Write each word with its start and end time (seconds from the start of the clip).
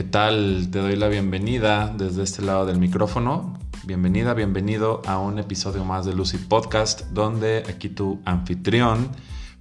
¿Qué 0.00 0.04
tal? 0.04 0.68
Te 0.72 0.78
doy 0.78 0.96
la 0.96 1.08
bienvenida 1.08 1.92
desde 1.94 2.22
este 2.22 2.40
lado 2.40 2.64
del 2.64 2.78
micrófono. 2.78 3.58
Bienvenida, 3.84 4.32
bienvenido 4.32 5.02
a 5.04 5.18
un 5.18 5.38
episodio 5.38 5.84
más 5.84 6.06
de 6.06 6.14
Lucy 6.14 6.38
Podcast, 6.38 7.02
donde 7.10 7.64
aquí 7.68 7.90
tu 7.90 8.18
anfitrión, 8.24 9.10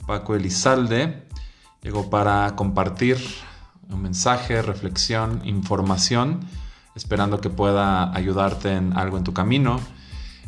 Paco 0.07 0.35
Elizalde, 0.35 1.25
llegó 1.81 2.09
para 2.09 2.55
compartir 2.55 3.17
un 3.89 4.01
mensaje, 4.01 4.61
reflexión, 4.61 5.41
información, 5.43 6.39
esperando 6.95 7.41
que 7.41 7.49
pueda 7.49 8.15
ayudarte 8.15 8.71
en 8.71 8.97
algo 8.97 9.17
en 9.17 9.25
tu 9.25 9.33
camino. 9.33 9.81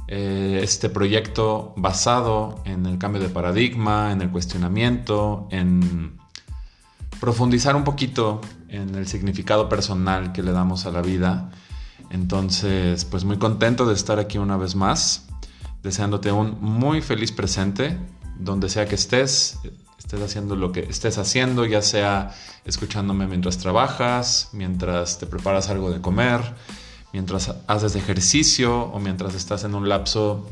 Eh, 0.07 0.61
este 0.63 0.87
proyecto 0.87 1.73
basado 1.75 2.61
en 2.63 2.85
el 2.85 2.97
cambio 2.97 3.21
de 3.21 3.27
paradigma, 3.27 4.13
en 4.13 4.21
el 4.21 4.29
cuestionamiento, 4.29 5.49
en 5.51 6.17
profundizar 7.19 7.75
un 7.75 7.83
poquito 7.83 8.39
en 8.71 8.95
el 8.95 9.05
significado 9.05 9.69
personal 9.69 10.31
que 10.31 10.41
le 10.41 10.51
damos 10.51 10.85
a 10.85 10.91
la 10.91 11.01
vida. 11.01 11.51
Entonces, 12.09 13.05
pues 13.05 13.25
muy 13.25 13.37
contento 13.37 13.85
de 13.85 13.93
estar 13.93 14.17
aquí 14.17 14.37
una 14.37 14.57
vez 14.57 14.75
más, 14.75 15.27
deseándote 15.83 16.31
un 16.31 16.57
muy 16.61 17.01
feliz 17.01 17.31
presente, 17.31 17.97
donde 18.39 18.69
sea 18.69 18.87
que 18.87 18.95
estés, 18.95 19.59
estés 19.99 20.21
haciendo 20.21 20.55
lo 20.55 20.71
que 20.71 20.81
estés 20.81 21.17
haciendo, 21.17 21.65
ya 21.65 21.81
sea 21.81 22.31
escuchándome 22.65 23.27
mientras 23.27 23.57
trabajas, 23.57 24.49
mientras 24.53 25.19
te 25.19 25.27
preparas 25.27 25.69
algo 25.69 25.91
de 25.91 25.99
comer, 25.99 26.41
mientras 27.11 27.53
haces 27.67 27.95
ejercicio 27.95 28.83
o 28.85 28.99
mientras 28.99 29.35
estás 29.35 29.65
en 29.65 29.75
un 29.75 29.89
lapso 29.89 30.49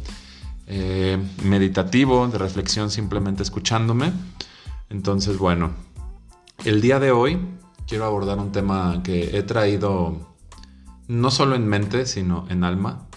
eh, 0.68 1.18
meditativo, 1.44 2.28
de 2.28 2.38
reflexión, 2.38 2.92
simplemente 2.92 3.44
escuchándome. 3.44 4.12
Entonces, 4.90 5.38
bueno, 5.38 5.72
el 6.66 6.82
día 6.82 7.00
de 7.00 7.12
hoy 7.12 7.40
quiero 7.90 8.06
abordar 8.06 8.38
un 8.38 8.52
tema 8.52 9.02
que 9.04 9.36
he 9.36 9.42
traído 9.42 10.16
no 11.08 11.32
solo 11.32 11.56
en 11.56 11.68
mente, 11.68 12.06
sino 12.06 12.46
en 12.50 12.64
alma, 12.64 13.08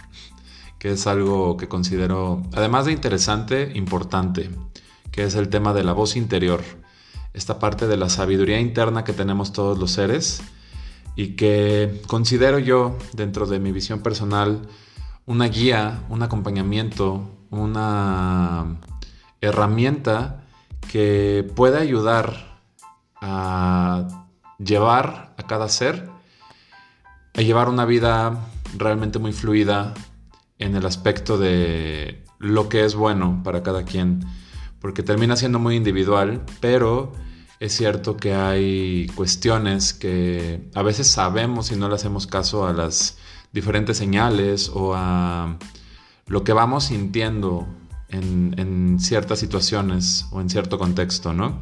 que 0.78 0.92
es 0.92 1.06
algo 1.06 1.58
que 1.58 1.68
considero, 1.68 2.42
además 2.54 2.86
de 2.86 2.92
interesante, 2.92 3.70
importante, 3.74 4.48
que 5.10 5.24
es 5.24 5.34
el 5.34 5.50
tema 5.50 5.74
de 5.74 5.84
la 5.84 5.92
voz 5.92 6.16
interior, 6.16 6.62
esta 7.34 7.58
parte 7.58 7.86
de 7.86 7.98
la 7.98 8.08
sabiduría 8.08 8.60
interna 8.60 9.04
que 9.04 9.12
tenemos 9.12 9.52
todos 9.52 9.78
los 9.78 9.90
seres 9.90 10.40
y 11.16 11.36
que 11.36 12.00
considero 12.06 12.58
yo, 12.58 12.96
dentro 13.12 13.44
de 13.44 13.60
mi 13.60 13.72
visión 13.72 14.00
personal, 14.00 14.62
una 15.26 15.48
guía, 15.48 16.02
un 16.08 16.22
acompañamiento, 16.22 17.28
una 17.50 18.78
herramienta 19.42 20.46
que 20.90 21.46
puede 21.54 21.78
ayudar 21.78 22.58
a 23.20 24.21
llevar 24.64 25.34
a 25.36 25.46
cada 25.46 25.68
ser, 25.68 26.08
a 27.34 27.40
llevar 27.40 27.68
una 27.68 27.84
vida 27.84 28.48
realmente 28.76 29.18
muy 29.18 29.32
fluida 29.32 29.94
en 30.58 30.76
el 30.76 30.86
aspecto 30.86 31.38
de 31.38 32.24
lo 32.38 32.68
que 32.68 32.84
es 32.84 32.94
bueno 32.94 33.40
para 33.44 33.62
cada 33.62 33.84
quien, 33.84 34.24
porque 34.80 35.02
termina 35.02 35.36
siendo 35.36 35.58
muy 35.58 35.76
individual, 35.76 36.44
pero 36.60 37.12
es 37.60 37.72
cierto 37.76 38.16
que 38.16 38.34
hay 38.34 39.06
cuestiones 39.14 39.94
que 39.94 40.68
a 40.74 40.82
veces 40.82 41.06
sabemos 41.06 41.70
y 41.70 41.76
no 41.76 41.88
le 41.88 41.94
hacemos 41.94 42.26
caso 42.26 42.66
a 42.66 42.72
las 42.72 43.18
diferentes 43.52 43.96
señales 43.96 44.70
o 44.74 44.94
a 44.94 45.58
lo 46.26 46.44
que 46.44 46.52
vamos 46.52 46.84
sintiendo 46.84 47.68
en, 48.08 48.54
en 48.58 48.98
ciertas 48.98 49.38
situaciones 49.38 50.26
o 50.32 50.40
en 50.40 50.50
cierto 50.50 50.78
contexto, 50.78 51.32
¿no? 51.32 51.60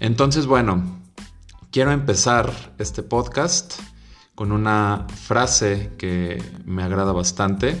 Entonces, 0.00 0.46
bueno, 0.46 1.05
quiero 1.76 1.92
empezar 1.92 2.72
este 2.78 3.02
podcast 3.02 3.74
con 4.34 4.50
una 4.50 5.06
frase 5.14 5.92
que 5.98 6.42
me 6.64 6.82
agrada 6.82 7.12
bastante, 7.12 7.76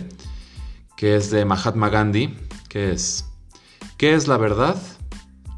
que 0.98 1.16
es 1.16 1.30
de 1.30 1.46
Mahatma 1.46 1.88
Gandhi, 1.88 2.36
que 2.68 2.92
es, 2.92 3.24
¿qué 3.96 4.12
es 4.12 4.28
la 4.28 4.36
verdad? 4.36 4.76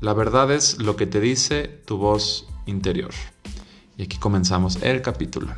La 0.01 0.13
verdad 0.13 0.53
es 0.53 0.79
lo 0.79 0.95
que 0.95 1.09
te 1.09 1.19
dice 1.19 1.67
tu 1.85 1.97
voz 1.97 2.47
interior. 2.67 3.11
Y 3.97 4.05
aquí 4.05 4.19
comenzamos 4.19 4.81
el 4.83 5.03
capítulo. 5.03 5.49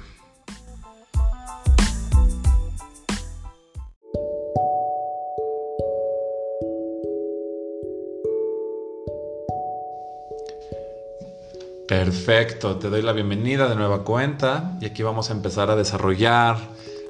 Perfecto, 11.91 12.77
te 12.77 12.89
doy 12.89 13.03
la 13.03 13.12
bienvenida 13.12 13.69
de 13.69 13.75
nueva 13.75 14.05
cuenta 14.05 14.78
y 14.81 14.84
aquí 14.84 15.03
vamos 15.03 15.28
a 15.28 15.33
empezar 15.33 15.71
a 15.71 15.75
desarrollar, 15.75 16.56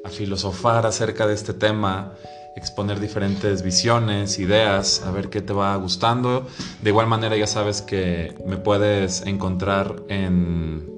a 0.07 0.09
filosofar 0.09 0.87
acerca 0.87 1.27
de 1.27 1.35
este 1.35 1.53
tema, 1.53 2.15
exponer 2.57 2.99
diferentes 2.99 3.63
visiones, 3.63 4.39
ideas, 4.39 5.03
a 5.05 5.11
ver 5.11 5.29
qué 5.29 5.43
te 5.43 5.53
va 5.53 5.77
gustando. 5.77 6.47
De 6.81 6.89
igual 6.89 7.09
manera 7.09 7.37
ya 7.37 7.47
sabes 7.47 7.83
que 7.83 8.35
me 8.47 8.57
puedes 8.57 9.21
encontrar 9.27 9.97
en 10.09 10.91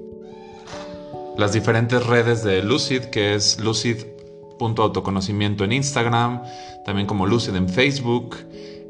las 1.37 1.51
diferentes 1.51 2.07
redes 2.07 2.41
de 2.41 2.63
Lucid, 2.63 3.01
que 3.11 3.35
es 3.35 3.59
lucid.autoconocimiento 3.59 5.65
en 5.65 5.73
Instagram, 5.73 6.41
también 6.85 7.05
como 7.05 7.25
Lucid 7.25 7.53
en 7.53 7.67
Facebook 7.67 8.37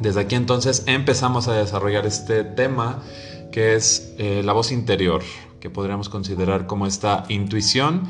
desde 0.00 0.22
aquí 0.22 0.34
entonces 0.34 0.82
empezamos 0.86 1.46
a 1.46 1.52
desarrollar 1.52 2.06
este 2.06 2.42
tema 2.42 3.04
que 3.52 3.76
es 3.76 4.16
eh, 4.18 4.42
la 4.44 4.52
voz 4.52 4.72
interior, 4.72 5.22
que 5.60 5.70
podríamos 5.70 6.08
considerar 6.08 6.66
como 6.66 6.88
esta 6.88 7.22
intuición 7.28 8.08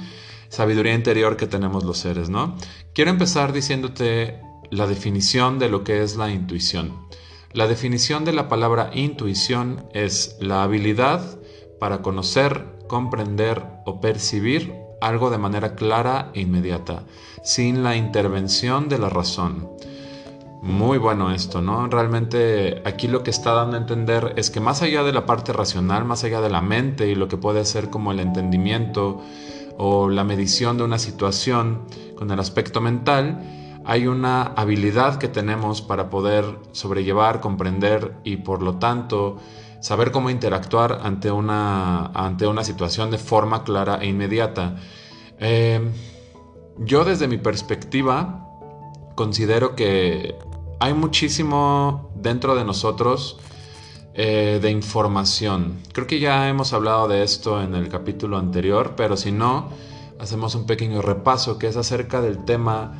sabiduría 0.52 0.92
interior 0.92 1.38
que 1.38 1.46
tenemos 1.46 1.82
los 1.82 1.96
seres, 1.96 2.28
¿no? 2.28 2.54
Quiero 2.92 3.10
empezar 3.10 3.54
diciéndote 3.54 4.38
la 4.70 4.86
definición 4.86 5.58
de 5.58 5.70
lo 5.70 5.82
que 5.82 6.02
es 6.02 6.16
la 6.16 6.30
intuición. 6.30 7.06
La 7.54 7.66
definición 7.66 8.26
de 8.26 8.34
la 8.34 8.50
palabra 8.50 8.90
intuición 8.92 9.86
es 9.94 10.36
la 10.40 10.62
habilidad 10.62 11.38
para 11.80 12.02
conocer, 12.02 12.66
comprender 12.86 13.64
o 13.86 14.02
percibir 14.02 14.74
algo 15.00 15.30
de 15.30 15.38
manera 15.38 15.74
clara 15.74 16.30
e 16.34 16.42
inmediata, 16.42 17.04
sin 17.42 17.82
la 17.82 17.96
intervención 17.96 18.90
de 18.90 18.98
la 18.98 19.08
razón. 19.08 19.70
Muy 20.60 20.98
bueno 20.98 21.32
esto, 21.32 21.62
¿no? 21.62 21.88
Realmente 21.88 22.82
aquí 22.84 23.08
lo 23.08 23.22
que 23.22 23.30
está 23.30 23.52
dando 23.52 23.78
a 23.78 23.80
entender 23.80 24.34
es 24.36 24.50
que 24.50 24.60
más 24.60 24.82
allá 24.82 25.02
de 25.02 25.14
la 25.14 25.24
parte 25.24 25.54
racional, 25.54 26.04
más 26.04 26.24
allá 26.24 26.42
de 26.42 26.50
la 26.50 26.60
mente 26.60 27.08
y 27.08 27.14
lo 27.14 27.26
que 27.26 27.38
puede 27.38 27.64
ser 27.64 27.88
como 27.88 28.12
el 28.12 28.20
entendimiento, 28.20 29.22
o 29.78 30.08
la 30.08 30.24
medición 30.24 30.76
de 30.76 30.84
una 30.84 30.98
situación 30.98 31.86
con 32.16 32.30
el 32.30 32.40
aspecto 32.40 32.80
mental, 32.80 33.40
hay 33.84 34.06
una 34.06 34.42
habilidad 34.42 35.18
que 35.18 35.28
tenemos 35.28 35.82
para 35.82 36.08
poder 36.08 36.44
sobrellevar, 36.72 37.40
comprender 37.40 38.14
y 38.24 38.36
por 38.36 38.62
lo 38.62 38.76
tanto 38.76 39.38
saber 39.80 40.12
cómo 40.12 40.30
interactuar 40.30 41.00
ante 41.02 41.30
una, 41.30 42.06
ante 42.14 42.46
una 42.46 42.62
situación 42.62 43.10
de 43.10 43.18
forma 43.18 43.64
clara 43.64 43.98
e 44.00 44.06
inmediata. 44.06 44.76
Eh, 45.38 45.80
yo 46.78 47.04
desde 47.04 47.26
mi 47.26 47.38
perspectiva 47.38 48.46
considero 49.16 49.74
que 49.74 50.36
hay 50.78 50.94
muchísimo 50.94 52.10
dentro 52.14 52.54
de 52.54 52.64
nosotros 52.64 53.38
eh, 54.14 54.58
de 54.60 54.70
información. 54.70 55.78
Creo 55.92 56.06
que 56.06 56.20
ya 56.20 56.48
hemos 56.48 56.72
hablado 56.72 57.08
de 57.08 57.22
esto 57.22 57.62
en 57.62 57.74
el 57.74 57.88
capítulo 57.88 58.36
anterior, 58.36 58.92
pero 58.96 59.16
si 59.16 59.32
no, 59.32 59.70
hacemos 60.18 60.54
un 60.54 60.66
pequeño 60.66 61.00
repaso 61.00 61.58
que 61.58 61.66
es 61.66 61.76
acerca 61.76 62.20
del 62.20 62.44
tema 62.44 62.92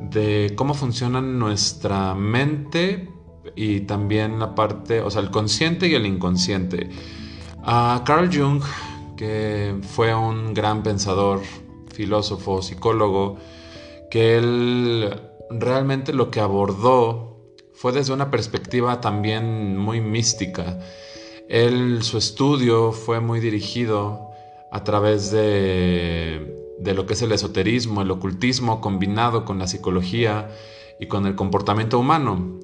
de 0.00 0.52
cómo 0.56 0.74
funciona 0.74 1.20
nuestra 1.20 2.14
mente 2.14 3.10
y 3.56 3.80
también 3.80 4.38
la 4.38 4.54
parte, 4.54 5.00
o 5.00 5.10
sea, 5.10 5.22
el 5.22 5.30
consciente 5.30 5.88
y 5.88 5.94
el 5.94 6.06
inconsciente. 6.06 6.90
A 7.64 8.02
Carl 8.06 8.30
Jung, 8.32 8.62
que 9.16 9.76
fue 9.82 10.14
un 10.14 10.54
gran 10.54 10.82
pensador, 10.82 11.40
filósofo, 11.92 12.62
psicólogo, 12.62 13.38
que 14.10 14.38
él 14.38 15.20
realmente 15.50 16.12
lo 16.12 16.30
que 16.30 16.40
abordó 16.40 17.29
fue 17.80 17.92
desde 17.92 18.12
una 18.12 18.30
perspectiva 18.30 19.00
también 19.00 19.78
muy 19.78 20.02
mística. 20.02 20.78
Él, 21.48 22.02
su 22.02 22.18
estudio 22.18 22.92
fue 22.92 23.20
muy 23.20 23.40
dirigido 23.40 24.28
a 24.70 24.84
través 24.84 25.30
de, 25.30 26.74
de 26.78 26.92
lo 26.92 27.06
que 27.06 27.14
es 27.14 27.22
el 27.22 27.32
esoterismo, 27.32 28.02
el 28.02 28.10
ocultismo 28.10 28.82
combinado 28.82 29.46
con 29.46 29.58
la 29.58 29.66
psicología 29.66 30.50
y 30.98 31.06
con 31.06 31.24
el 31.24 31.34
comportamiento 31.36 31.98
humano. 31.98 32.60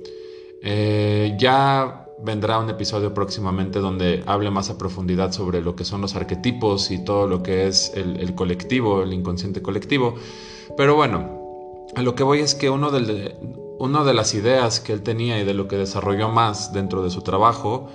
Eh, 0.63 1.35
ya 1.39 2.09
vendrá 2.23 2.59
un 2.59 2.69
episodio 2.69 3.15
próximamente 3.15 3.79
donde 3.79 4.23
hable 4.27 4.51
más 4.51 4.69
a 4.69 4.77
profundidad 4.77 5.33
sobre 5.33 5.63
lo 5.63 5.77
que 5.77 5.87
son 5.87 6.03
los 6.03 6.15
arquetipos 6.15 6.91
y 6.91 7.03
todo 7.03 7.27
lo 7.27 7.43
que 7.43 7.67
es 7.67 7.91
el, 7.95 8.35
colectivo, 8.35 9.03
el 9.03 9.15
inconsciente 9.15 9.63
colectivo. 9.63 10.17
Pero 10.77 10.95
bueno, 10.95 11.87
a 11.95 12.03
lo 12.03 12.15
que 12.15 12.23
voy 12.23 12.41
es 12.41 12.55
que 12.55 12.69
uno, 12.69 12.91
de 14.05 14.15
las 14.15 14.35
ideas 14.35 14.81
que 14.81 14.93
él 14.93 15.03
tenía 15.03 15.41
y 15.41 15.45
de 15.45 15.55
lo 15.55 15.69
que 15.69 15.77
desarrolló 15.77 16.29
más 16.29 16.73
dentro 16.73 17.03
de 17.03 17.11
su 17.11 17.23
trabajo 17.23 17.89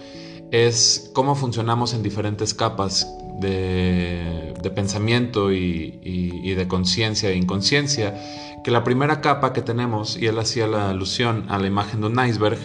es 0.52 1.10
cómo 1.14 1.36
funcionamos 1.36 1.94
en 1.94 2.04
diferentes 2.04 2.54
capas 2.54 3.08
de, 3.40 4.54
pensamiento 4.76 5.52
y, 5.52 6.00
y 6.04 6.54
de 6.54 6.68
conciencia 6.68 7.30
e 7.30 7.36
inconsciencia. 7.36 8.16
Que 8.64 8.70
la 8.70 8.84
primera 8.84 9.22
capa 9.22 9.54
que 9.54 9.62
tenemos, 9.62 10.18
y 10.18 10.28
él 10.28 10.38
hacía 10.38 10.68
la 10.68 10.90
alusión 10.90 11.46
a 11.50 11.58
la 11.58 11.68
imagen 11.68 12.02
de 12.02 12.08
un 12.08 12.26
iceberg, 12.26 12.60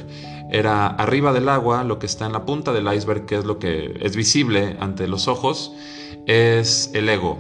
era 0.51 0.87
arriba 0.87 1.33
del 1.33 1.49
agua, 1.49 1.85
lo 1.85 1.99
que 1.99 2.07
está 2.07 2.27
en 2.27 2.33
la 2.33 2.45
punta 2.45 2.73
del 2.73 2.93
iceberg, 2.93 3.27
que 3.27 3.37
es 3.37 3.45
lo 3.45 3.59
que 3.59 3.95
es 4.01 4.15
visible 4.15 4.77
ante 4.81 5.09
los 5.09 5.27
ojos, 5.27 5.73
es 6.27 6.91
el 6.95 7.09
ego. 7.09 7.39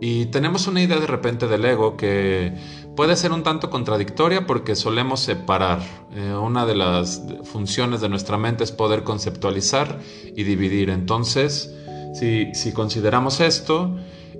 Y 0.00 0.26
tenemos 0.26 0.66
una 0.68 0.82
idea 0.82 1.00
de 1.00 1.06
repente 1.06 1.48
del 1.48 1.64
ego 1.64 1.96
que 1.96 2.52
puede 2.98 3.14
ser 3.14 3.30
un 3.30 3.44
tanto 3.44 3.70
contradictoria 3.70 4.44
porque 4.44 4.74
solemos 4.74 5.20
separar. 5.20 5.78
Eh, 6.16 6.32
una 6.32 6.66
de 6.66 6.74
las 6.74 7.22
funciones 7.44 8.00
de 8.00 8.08
nuestra 8.08 8.38
mente 8.38 8.64
es 8.64 8.72
poder 8.72 9.04
conceptualizar 9.04 10.00
y 10.34 10.42
dividir. 10.42 10.90
Entonces, 10.90 11.72
si, 12.12 12.52
si 12.56 12.72
consideramos 12.72 13.38
esto, 13.38 13.94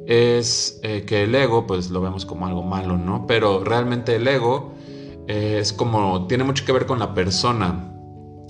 es 0.09 0.81
eh, 0.83 1.05
que 1.07 1.23
el 1.23 1.37
ego, 1.37 1.69
pues 1.69 1.91
lo 1.91 2.01
vemos 2.01 2.27
como 2.27 2.49
algo 2.49 2.65
malo, 2.65 2.99
¿no? 2.99 3.29
Pero 3.29 3.63
realmente 3.63 4.17
el 4.17 4.27
ego 4.27 4.73
eh, 5.29 5.59
es 5.61 5.73
como, 5.73 6.27
tiene 6.27 6.43
mucho 6.43 6.65
que 6.65 6.73
ver 6.73 6.87
con 6.87 6.99
la 6.99 7.15
persona. 7.15 7.95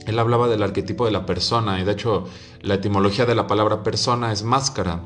Él 0.06 0.18
hablaba 0.18 0.48
del 0.48 0.62
arquetipo 0.62 1.04
de 1.04 1.10
la 1.10 1.26
persona 1.26 1.82
y 1.82 1.84
de 1.84 1.92
hecho 1.92 2.24
la 2.62 2.76
etimología 2.76 3.26
de 3.26 3.34
la 3.34 3.46
palabra 3.46 3.82
persona 3.82 4.32
es 4.32 4.42
máscara. 4.42 5.02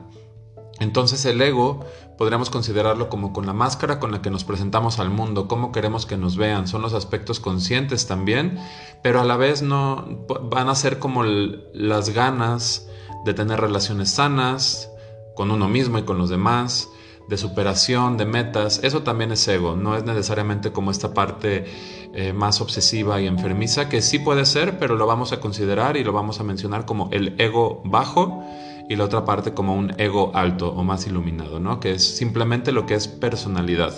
Entonces 0.83 1.25
el 1.25 1.41
ego 1.41 1.81
podríamos 2.19 2.51
considerarlo 2.51 3.09
como 3.09 3.33
con 3.33 3.47
la 3.47 3.53
máscara 3.53 3.99
con 3.99 4.13
la 4.13 4.21
que 4.21 4.31
nos 4.31 4.45
presentamos 4.45 4.99
al 4.99 5.11
mundo, 5.11 5.49
cómo 5.49 5.73
queremos 5.73 6.07
que 6.07 6.17
nos 6.17 6.37
vean, 6.37 6.67
son 6.67 6.83
los 6.83 6.93
aspectos 6.93 7.41
conscientes 7.41 8.07
también, 8.07 8.59
pero 9.03 9.21
a 9.21 9.25
la 9.25 9.37
vez 9.37 9.63
no 9.63 10.27
van 10.43 10.69
a 10.69 10.75
ser 10.75 10.99
como 10.99 11.25
las 11.25 12.11
ganas 12.11 12.89
de 13.25 13.35
tener 13.35 13.61
relaciones 13.61 14.11
sanas 14.11 14.91
con 15.35 15.51
uno 15.51 15.69
mismo 15.69 15.99
y 15.99 16.03
con 16.03 16.19
los 16.19 16.31
demás, 16.31 16.89
de 17.29 17.37
superación, 17.39 18.17
de 18.17 18.27
metas, 18.27 18.81
eso 18.83 19.03
también 19.05 19.33
es 19.33 19.47
ego, 19.47 19.77
no 19.77 19.97
es 19.97 20.05
necesariamente 20.05 20.73
como 20.73 20.91
esta 20.91 21.15
parte 21.15 21.65
eh, 22.13 22.33
más 22.33 22.61
obsesiva 22.61 23.21
y 23.21 23.27
enfermiza, 23.27 23.89
que 23.89 24.03
sí 24.03 24.19
puede 24.19 24.45
ser, 24.45 24.79
pero 24.79 24.97
lo 24.97 25.07
vamos 25.07 25.33
a 25.33 25.41
considerar 25.41 25.97
y 25.97 26.05
lo 26.05 26.13
vamos 26.13 26.41
a 26.41 26.43
mencionar 26.43 26.85
como 26.85 27.09
el 27.13 27.41
ego 27.41 27.81
bajo 27.85 28.45
y 28.93 28.97
la 28.97 29.05
otra 29.05 29.25
parte 29.25 29.55
como 29.55 29.75
un 29.75 29.95
ego 29.99 30.33
alto 30.35 30.69
o 30.69 30.85
más 30.85 31.07
iluminado, 31.07 31.59
¿no? 31.61 31.81
que 31.81 31.93
es 31.93 32.17
simplemente 32.17 32.73
lo 32.73 32.85
que 32.85 32.95
es 32.95 33.09
personalidad 33.09 33.95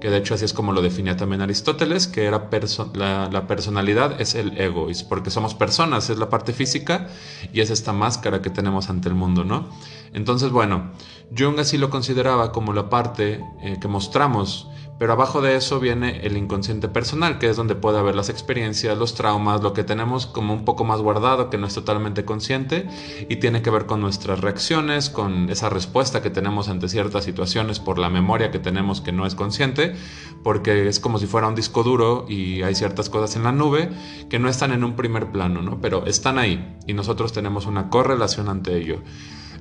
que 0.00 0.08
de 0.08 0.16
hecho 0.16 0.34
así 0.34 0.46
es 0.46 0.54
como 0.54 0.72
lo 0.72 0.80
definía 0.80 1.16
también 1.16 1.42
Aristóteles, 1.42 2.06
que 2.06 2.24
era 2.24 2.48
la, 2.94 3.46
personalidad 3.46 4.18
es 4.20 4.34
el 4.34 4.58
ego, 4.58 4.88
porque 5.08 5.30
somos 5.30 5.54
personas, 5.54 6.08
es 6.08 6.18
la 6.18 6.30
parte 6.30 6.54
física 6.54 7.08
y 7.52 7.60
es 7.60 7.68
esta 7.68 7.92
máscara 7.92 8.40
que 8.40 8.48
tenemos 8.48 8.88
ante 8.88 9.10
el 9.10 9.14
mundo, 9.14 9.44
¿no? 9.44 9.68
Entonces, 10.14 10.50
bueno, 10.50 10.92
Jung 11.36 11.60
así 11.60 11.76
lo 11.76 11.90
consideraba 11.90 12.50
como 12.50 12.72
la 12.72 12.88
parte 12.88 13.44
eh, 13.62 13.76
que 13.78 13.88
mostramos, 13.88 14.69
pero 15.00 15.14
abajo 15.14 15.40
de 15.40 15.56
eso 15.56 15.80
viene 15.80 16.20
el 16.26 16.36
inconsciente 16.36 16.86
personal, 16.86 17.38
que 17.38 17.48
es 17.48 17.56
donde 17.56 17.74
puede 17.74 17.98
haber 17.98 18.14
las 18.14 18.28
experiencias, 18.28 18.98
los 18.98 19.14
traumas, 19.14 19.62
lo 19.62 19.72
que 19.72 19.82
tenemos 19.82 20.26
como 20.26 20.52
un 20.52 20.66
poco 20.66 20.84
más 20.84 21.00
guardado, 21.00 21.48
que 21.48 21.56
no 21.56 21.66
es 21.66 21.72
totalmente 21.72 22.26
consciente, 22.26 22.86
y 23.26 23.36
tiene 23.36 23.62
que 23.62 23.70
ver 23.70 23.86
con 23.86 24.02
nuestras 24.02 24.40
reacciones, 24.40 25.08
con 25.08 25.48
esa 25.48 25.70
respuesta 25.70 26.20
que 26.20 26.28
tenemos 26.28 26.68
ante 26.68 26.86
ciertas 26.86 27.24
situaciones 27.24 27.80
por 27.80 27.98
la 27.98 28.10
memoria 28.10 28.50
que 28.50 28.58
tenemos 28.58 29.00
que 29.00 29.10
no 29.10 29.24
es 29.24 29.34
consciente, 29.34 29.94
porque 30.42 30.86
es 30.86 31.00
como 31.00 31.18
si 31.18 31.26
fuera 31.26 31.48
un 31.48 31.54
disco 31.54 31.82
duro 31.82 32.26
y 32.28 32.60
hay 32.60 32.74
ciertas 32.74 33.08
cosas 33.08 33.36
en 33.36 33.44
la 33.44 33.52
nube 33.52 33.88
que 34.28 34.38
no 34.38 34.50
están 34.50 34.70
en 34.70 34.84
un 34.84 34.96
primer 34.96 35.32
plano, 35.32 35.62
¿no? 35.62 35.80
pero 35.80 36.04
están 36.04 36.38
ahí 36.38 36.76
y 36.86 36.92
nosotros 36.92 37.32
tenemos 37.32 37.64
una 37.64 37.88
correlación 37.88 38.50
ante 38.50 38.76
ello. 38.76 38.98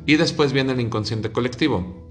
Y 0.05 0.17
después 0.17 0.53
viene 0.53 0.73
el 0.73 0.81
inconsciente 0.81 1.31
colectivo, 1.31 2.08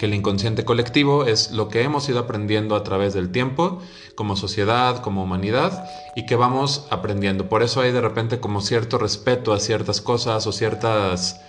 que 0.00 0.06
el 0.06 0.14
inconsciente 0.14 0.64
colectivo 0.64 1.26
es 1.26 1.50
lo 1.50 1.68
que 1.68 1.82
hemos 1.82 2.08
ido 2.08 2.20
aprendiendo 2.20 2.74
a 2.74 2.82
través 2.82 3.12
del 3.12 3.30
tiempo, 3.30 3.82
como 4.14 4.34
sociedad, 4.34 5.02
como 5.02 5.22
humanidad, 5.22 5.84
y 6.16 6.24
que 6.24 6.36
vamos 6.36 6.86
aprendiendo. 6.88 7.50
Por 7.50 7.62
eso 7.62 7.82
hay 7.82 7.92
de 7.92 8.00
repente 8.00 8.40
como 8.40 8.62
cierto 8.62 8.96
respeto 8.96 9.52
a 9.52 9.60
ciertas 9.60 10.00
cosas 10.00 10.46
o 10.46 10.52
ciertas 10.52 11.42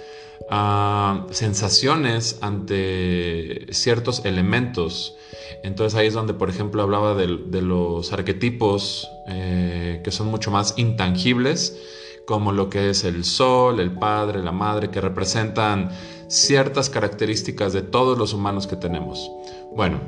ah, 0.50 1.26
sensaciones 1.32 2.40
ante 2.42 3.68
ciertos 3.72 4.26
elementos. 4.26 5.16
Entonces 5.64 5.98
ahí 5.98 6.08
es 6.08 6.14
donde, 6.14 6.34
por 6.34 6.50
ejemplo, 6.50 6.82
hablaba 6.82 7.16
de, 7.16 7.28
los 7.62 8.12
arquetipos 8.12 9.08
eh, 9.30 10.02
que 10.04 10.12
son 10.12 10.28
mucho 10.28 10.52
más 10.52 10.74
intangibles 10.76 11.78
como 12.26 12.52
lo 12.52 12.70
que 12.70 12.90
es 12.90 13.04
el 13.04 13.26
sol, 13.26 13.80
el 13.80 13.92
padre, 13.92 14.44
la 14.44 14.52
madre, 14.52 14.90
que 14.90 15.02
representan 15.02 15.90
ciertas 16.32 16.90
características 16.90 17.74
de 17.74 17.82
todos 17.82 18.18
los 18.18 18.34
humanos 18.34 18.66
que 18.66 18.78
tenemos. 18.78 19.30
Bueno, 19.76 20.00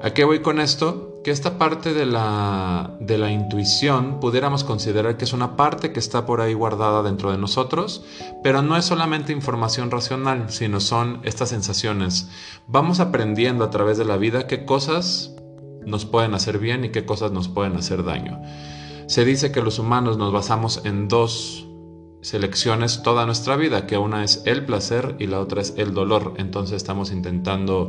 ¿a 0.00 0.14
qué 0.14 0.24
voy 0.24 0.40
con 0.40 0.58
esto? 0.58 1.20
Que 1.22 1.30
esta 1.30 1.58
parte 1.58 1.92
de 1.92 2.06
la, 2.06 2.96
de 2.98 3.18
la 3.18 3.30
intuición 3.30 4.18
pudiéramos 4.18 4.64
considerar 4.64 5.18
que 5.18 5.26
es 5.26 5.34
una 5.34 5.54
parte 5.54 5.92
que 5.92 6.00
está 6.00 6.24
por 6.24 6.40
ahí 6.40 6.54
guardada 6.54 7.02
dentro 7.02 7.30
de 7.30 7.36
nosotros, 7.36 8.04
pero 8.42 8.62
no 8.62 8.76
es 8.76 8.86
solamente 8.86 9.32
información 9.32 9.90
racional, 9.90 10.46
sino 10.48 10.80
son 10.80 11.20
estas 11.24 11.50
sensaciones. 11.50 12.30
Vamos 12.66 12.98
aprendiendo 12.98 13.62
a 13.62 13.70
través 13.70 13.98
de 13.98 14.06
la 14.06 14.16
vida 14.16 14.46
qué 14.46 14.64
cosas 14.64 15.34
nos 15.84 16.06
pueden 16.06 16.34
hacer 16.34 16.58
bien 16.58 16.86
y 16.86 16.88
qué 16.88 17.04
cosas 17.04 17.32
nos 17.32 17.48
pueden 17.48 17.76
hacer 17.76 18.02
daño. 18.02 18.40
Se 19.08 19.26
dice 19.26 19.52
que 19.52 19.62
los 19.62 19.78
humanos 19.78 20.16
nos 20.16 20.32
basamos 20.32 20.80
en 20.84 21.06
dos 21.06 21.66
selecciones 22.26 23.04
toda 23.04 23.24
nuestra 23.24 23.54
vida, 23.54 23.86
que 23.86 23.98
una 23.98 24.24
es 24.24 24.42
el 24.46 24.64
placer 24.64 25.14
y 25.20 25.28
la 25.28 25.38
otra 25.38 25.62
es 25.62 25.74
el 25.76 25.94
dolor. 25.94 26.34
Entonces 26.38 26.76
estamos 26.76 27.12
intentando 27.12 27.88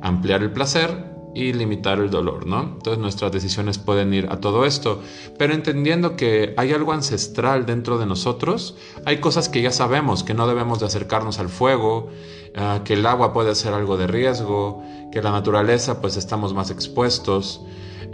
ampliar 0.00 0.42
el 0.42 0.52
placer 0.52 1.12
y 1.34 1.52
limitar 1.52 1.98
el 1.98 2.08
dolor, 2.08 2.46
¿no? 2.46 2.62
Entonces 2.62 2.98
nuestras 2.98 3.30
decisiones 3.30 3.76
pueden 3.76 4.14
ir 4.14 4.28
a 4.30 4.40
todo 4.40 4.64
esto, 4.64 5.02
pero 5.36 5.52
entendiendo 5.52 6.16
que 6.16 6.54
hay 6.56 6.72
algo 6.72 6.94
ancestral 6.94 7.66
dentro 7.66 7.98
de 7.98 8.06
nosotros, 8.06 8.74
hay 9.04 9.18
cosas 9.18 9.50
que 9.50 9.60
ya 9.60 9.70
sabemos, 9.70 10.24
que 10.24 10.32
no 10.32 10.46
debemos 10.46 10.80
de 10.80 10.86
acercarnos 10.86 11.38
al 11.38 11.50
fuego, 11.50 12.08
ah, 12.56 12.80
que 12.86 12.94
el 12.94 13.04
agua 13.04 13.34
puede 13.34 13.54
ser 13.54 13.74
algo 13.74 13.98
de 13.98 14.06
riesgo, 14.06 14.82
que 15.12 15.20
la 15.20 15.30
naturaleza 15.30 16.00
pues 16.00 16.16
estamos 16.16 16.54
más 16.54 16.70
expuestos. 16.70 17.60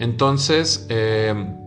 Entonces, 0.01 0.87
eh, 0.89 1.60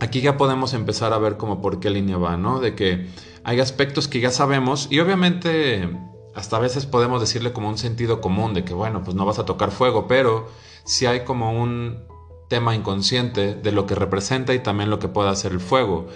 aquí 0.00 0.20
ya 0.20 0.36
podemos 0.36 0.74
empezar 0.74 1.12
a 1.12 1.18
ver 1.18 1.36
como 1.36 1.60
por 1.60 1.80
qué 1.80 1.90
línea 1.90 2.16
va, 2.16 2.36
¿no? 2.36 2.60
De 2.60 2.74
que 2.74 3.06
hay 3.44 3.60
aspectos 3.60 4.08
que 4.08 4.20
ya 4.20 4.30
sabemos 4.30 4.88
y 4.90 5.00
obviamente 5.00 5.88
hasta 6.34 6.56
a 6.56 6.60
veces 6.60 6.86
podemos 6.86 7.20
decirle 7.20 7.52
como 7.52 7.68
un 7.68 7.78
sentido 7.78 8.20
común 8.20 8.54
de 8.54 8.64
que, 8.64 8.74
bueno, 8.74 9.02
pues 9.04 9.14
no 9.14 9.24
vas 9.24 9.38
a 9.38 9.44
tocar 9.44 9.70
fuego, 9.70 10.08
pero 10.08 10.48
si 10.84 11.06
hay 11.06 11.20
como 11.20 11.52
un 11.52 12.04
tema 12.48 12.74
inconsciente 12.74 13.54
de 13.54 13.72
lo 13.72 13.86
que 13.86 13.94
representa 13.94 14.52
y 14.52 14.58
también 14.58 14.90
lo 14.90 14.98
que 14.98 15.08
puede 15.08 15.30
hacer 15.30 15.52
el 15.52 15.60
fuego. 15.60 16.08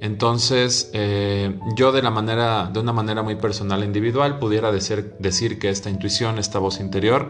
Entonces, 0.00 0.90
eh, 0.94 1.58
yo 1.76 1.92
de 1.92 2.02
la 2.02 2.10
manera, 2.10 2.70
de 2.72 2.80
una 2.80 2.92
manera 2.92 3.22
muy 3.22 3.36
personal 3.36 3.82
e 3.82 3.86
individual, 3.86 4.38
pudiera 4.38 4.72
decir, 4.72 5.14
decir 5.18 5.58
que 5.58 5.68
esta 5.68 5.90
intuición, 5.90 6.38
esta 6.38 6.58
voz 6.58 6.80
interior, 6.80 7.28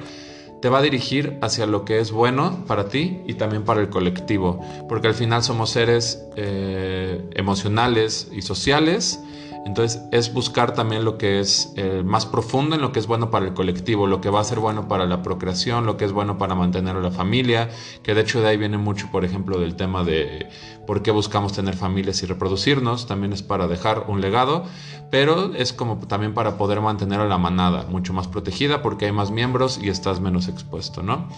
te 0.60 0.68
va 0.68 0.78
a 0.78 0.82
dirigir 0.82 1.38
hacia 1.40 1.66
lo 1.66 1.84
que 1.84 2.00
es 2.00 2.12
bueno 2.12 2.64
para 2.66 2.88
ti 2.88 3.20
y 3.26 3.34
también 3.34 3.64
para 3.64 3.80
el 3.80 3.88
colectivo, 3.88 4.60
porque 4.88 5.08
al 5.08 5.14
final 5.14 5.42
somos 5.42 5.70
seres 5.70 6.24
eh, 6.36 7.22
emocionales 7.34 8.28
y 8.32 8.42
sociales 8.42 9.20
entonces 9.66 10.02
es 10.10 10.32
buscar 10.32 10.72
también 10.74 11.04
lo 11.04 11.18
que 11.18 11.40
es 11.40 11.72
eh, 11.76 12.02
más 12.04 12.26
profundo 12.26 12.74
en 12.76 12.82
lo 12.82 12.92
que 12.92 12.98
es 12.98 13.06
bueno 13.06 13.30
para 13.30 13.46
el 13.46 13.54
colectivo, 13.54 14.06
lo 14.06 14.20
que 14.20 14.30
va 14.30 14.40
a 14.40 14.44
ser 14.44 14.58
bueno 14.58 14.88
para 14.88 15.06
la 15.06 15.22
procreación, 15.22 15.86
lo 15.86 15.96
que 15.96 16.04
es 16.04 16.12
bueno 16.12 16.38
para 16.38 16.54
mantener 16.54 16.96
a 16.96 17.00
la 17.00 17.10
familia, 17.10 17.68
que 18.02 18.14
de 18.14 18.22
hecho 18.22 18.40
de 18.40 18.48
ahí 18.48 18.56
viene 18.56 18.78
mucho, 18.78 19.08
por 19.10 19.24
ejemplo, 19.24 19.58
del 19.58 19.76
tema 19.76 20.02
de 20.02 20.48
por 20.86 21.02
qué 21.02 21.10
buscamos 21.10 21.52
tener 21.52 21.76
familias 21.76 22.22
y 22.22 22.26
reproducirnos, 22.26 23.06
también 23.06 23.32
es 23.32 23.42
para 23.42 23.68
dejar 23.68 24.06
un 24.08 24.20
legado, 24.20 24.64
pero 25.10 25.54
es 25.54 25.72
como 25.72 25.98
también 26.06 26.34
para 26.34 26.56
poder 26.56 26.80
mantener 26.80 27.20
a 27.20 27.26
la 27.26 27.38
manada 27.38 27.86
mucho 27.88 28.12
más 28.12 28.28
protegida 28.28 28.82
porque 28.82 29.06
hay 29.06 29.12
más 29.12 29.30
miembros 29.30 29.78
y 29.82 29.88
estás 29.88 30.20
menos 30.20 30.48
expuesto, 30.48 31.02
¿no? 31.02 31.28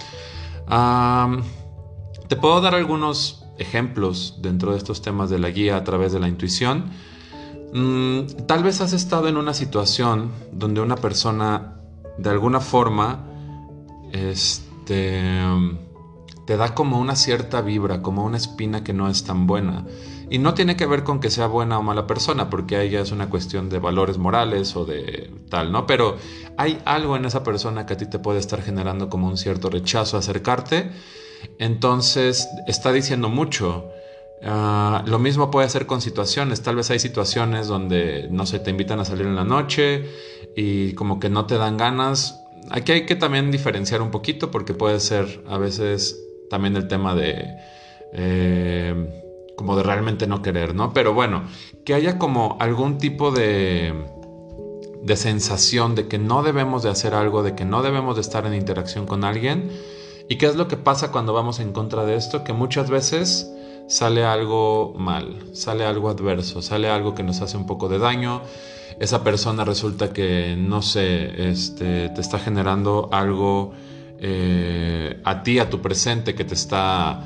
Te 2.29 2.37
puedo 2.37 2.61
dar 2.63 2.75
algunos 2.75 3.45
ejemplos 3.59 4.39
dentro 4.41 4.73
de 4.73 4.79
estos 4.79 5.03
temas 5.03 5.29
de 5.29 5.39
la 5.39 5.51
guía 5.51 5.77
a 5.77 5.85
través 5.85 6.13
de 6.13 6.21
la 6.21 6.29
intuición. 6.29 6.91
Mm, 7.73 8.47
tal 8.47 8.63
vez 8.63 8.81
has 8.81 8.93
estado 8.93 9.29
en 9.29 9.37
una 9.37 9.55
situación 9.55 10.31
donde 10.53 10.81
una 10.81 10.97
persona 10.97 11.81
de 12.19 12.29
alguna 12.29 12.61
forma 12.61 13.27
este, 14.13 15.41
te 16.47 16.57
da 16.57 16.75
como 16.75 16.99
una 16.99 17.17
cierta 17.17 17.63
vibra, 17.63 18.03
como 18.03 18.25
una 18.25 18.37
espina 18.37 18.85
que 18.85 18.93
no 18.93 19.09
es 19.09 19.25
tan 19.25 19.47
buena. 19.47 19.87
Y 20.29 20.39
no 20.39 20.55
tiene 20.55 20.77
que 20.77 20.87
ver 20.87 21.05
con 21.05 21.21
que 21.21 21.31
sea 21.31 21.47
buena 21.47 21.79
o 21.79 21.83
mala 21.83 22.07
persona, 22.07 22.49
porque 22.49 22.77
ahí 22.77 22.91
ya 22.91 23.01
es 23.01 23.13
una 23.13 23.29
cuestión 23.29 23.69
de 23.69 23.79
valores 23.79 24.17
morales 24.19 24.75
o 24.77 24.85
de 24.85 25.31
tal, 25.51 25.73
¿no? 25.73 25.87
Pero 25.87 26.17
hay 26.57 26.81
algo 26.85 27.17
en 27.17 27.27
esa 27.27 27.43
persona 27.43 27.85
que 27.85 27.95
a 27.95 27.97
ti 27.97 28.07
te 28.07 28.19
puede 28.19 28.39
estar 28.39 28.63
generando 28.63 29.09
como 29.11 29.29
un 29.29 29.37
cierto 29.37 29.69
rechazo 29.69 30.17
a 30.17 30.21
acercarte. 30.21 30.91
Entonces 31.59 32.49
está 32.67 32.93
diciendo 32.93 33.29
mucho. 33.29 33.91
Ah, 34.45 35.05
lo 35.07 35.19
mismo 35.19 35.51
puede 35.51 35.69
ser 35.69 35.87
con 35.87 36.01
situaciones. 36.01 36.63
Tal 36.63 36.77
vez 36.77 36.91
hay 36.91 36.99
situaciones 36.99 37.69
donde, 37.69 38.29
no 38.31 38.47
sé, 38.47 38.59
te 38.59 38.71
invitan 38.71 38.99
a 39.01 39.05
salir 39.05 39.27
en 39.27 39.37
la 39.37 39.45
noche 39.45 40.05
y 40.57 40.95
como 40.95 41.21
que 41.21 41.29
no 41.29 41.47
te 41.47 41.59
dan 41.59 41.77
ganas. 41.77 42.41
Aquí 42.71 42.93
hay 42.93 43.07
que 43.07 43.17
también 43.17 43.51
diferenciar 43.51 44.03
un 44.03 44.11
poquito 44.11 44.51
porque 44.51 44.75
puede 44.75 44.99
ser 45.01 45.43
a 45.49 45.59
veces 45.59 46.19
también 46.51 46.77
el 46.77 46.89
tema 46.89 47.15
de... 47.15 47.57
Eh, 48.13 49.19
como 49.57 49.77
de 49.77 49.83
realmente 49.83 50.27
no 50.27 50.43
querer, 50.43 50.75
¿no? 50.75 50.93
Pero 50.93 51.15
bueno, 51.15 51.45
que 51.85 51.95
haya 51.95 52.19
como 52.19 52.57
algún 52.59 52.99
tipo 52.99 53.31
de, 53.31 53.95
de 55.03 55.17
sensación 55.17 55.95
de 55.95 56.09
que 56.09 56.19
no 56.19 56.43
debemos 56.43 56.83
de 56.83 56.91
hacer 56.91 57.15
algo, 57.15 57.43
de 57.43 57.55
que 57.55 57.65
no 57.65 57.83
debemos 57.83 58.17
de 58.17 58.23
estar 58.23 58.47
en 58.47 58.55
interacción 58.55 59.07
con 59.07 59.25
alguien. 59.25 59.71
¿Y 60.29 60.37
qué 60.37 60.47
es 60.47 60.57
lo 60.57 60.69
que 60.69 60.77
pasa 60.77 61.13
cuando 61.13 61.33
vamos 61.33 61.61
en 61.61 61.73
contra 61.73 62.05
de 62.05 62.17
esto? 62.17 62.43
Que 62.43 62.53
muchas 62.53 62.91
veces 62.91 63.53
sale 63.93 64.25
algo 64.25 64.95
mal, 64.99 65.51
sale 65.53 65.85
algo 65.85 66.09
adverso, 66.09 66.63
sale 66.63 66.89
algo 66.89 67.15
que 67.15 67.23
nos 67.23 67.41
hace 67.41 67.57
un 67.57 67.67
poco 67.67 67.89
de 67.89 67.99
daño. 67.99 68.43
Esa 69.01 69.25
persona 69.25 69.65
resulta 69.65 70.13
que, 70.13 70.55
no 70.57 70.83
sé, 70.83 71.51
este, 71.51 72.09
te 72.11 72.21
está 72.21 72.39
generando 72.39 73.09
algo 73.13 73.73
eh, 74.19 75.21
a 75.25 75.43
ti, 75.43 75.59
a 75.59 75.69
tu 75.69 75.81
presente, 75.81 76.35
que 76.35 76.45
te 76.45 76.55
está 76.55 77.23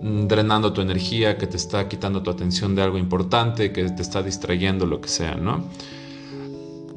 Mm, 0.00 0.28
drenando 0.28 0.72
tu 0.72 0.80
energía, 0.80 1.36
que 1.38 1.46
te 1.48 1.56
está 1.56 1.88
quitando 1.88 2.22
tu 2.22 2.30
atención 2.30 2.74
de 2.76 2.82
algo 2.82 2.98
importante, 2.98 3.72
que 3.72 3.84
te 3.90 4.02
está 4.02 4.22
distrayendo, 4.22 4.86
lo 4.86 5.00
que 5.00 5.08
sea, 5.08 5.34
¿no? 5.34 5.64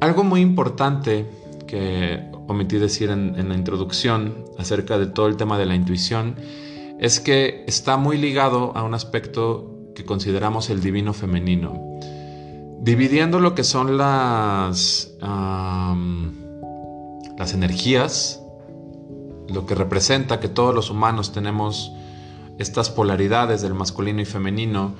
Algo 0.00 0.22
muy 0.22 0.40
importante 0.40 1.26
que 1.66 2.20
omití 2.46 2.78
decir 2.78 3.10
en, 3.10 3.34
en 3.36 3.48
la 3.48 3.54
introducción 3.56 4.44
acerca 4.58 4.98
de 4.98 5.06
todo 5.06 5.26
el 5.26 5.36
tema 5.36 5.58
de 5.58 5.66
la 5.66 5.74
intuición 5.74 6.36
es 7.02 7.18
que 7.18 7.64
está 7.66 7.96
muy 7.96 8.16
ligado 8.16 8.76
a 8.76 8.84
un 8.84 8.94
aspecto 8.94 9.90
que 9.92 10.04
consideramos 10.04 10.70
el 10.70 10.80
divino 10.80 11.12
femenino. 11.12 11.98
Dividiendo 12.80 13.40
lo 13.40 13.56
que 13.56 13.64
son 13.64 13.98
las, 13.98 15.12
las 17.36 17.54
energías, 17.54 18.40
lo 19.48 19.66
que 19.66 19.74
representa 19.74 20.38
que 20.38 20.46
todos 20.46 20.72
los 20.72 20.90
humanos 20.90 21.32
tenemos 21.32 21.90
estas 22.60 22.88
polaridades 22.88 23.62
del 23.62 23.74
masculino 23.74 24.20
y 24.20 24.24
femenino, 24.24 24.94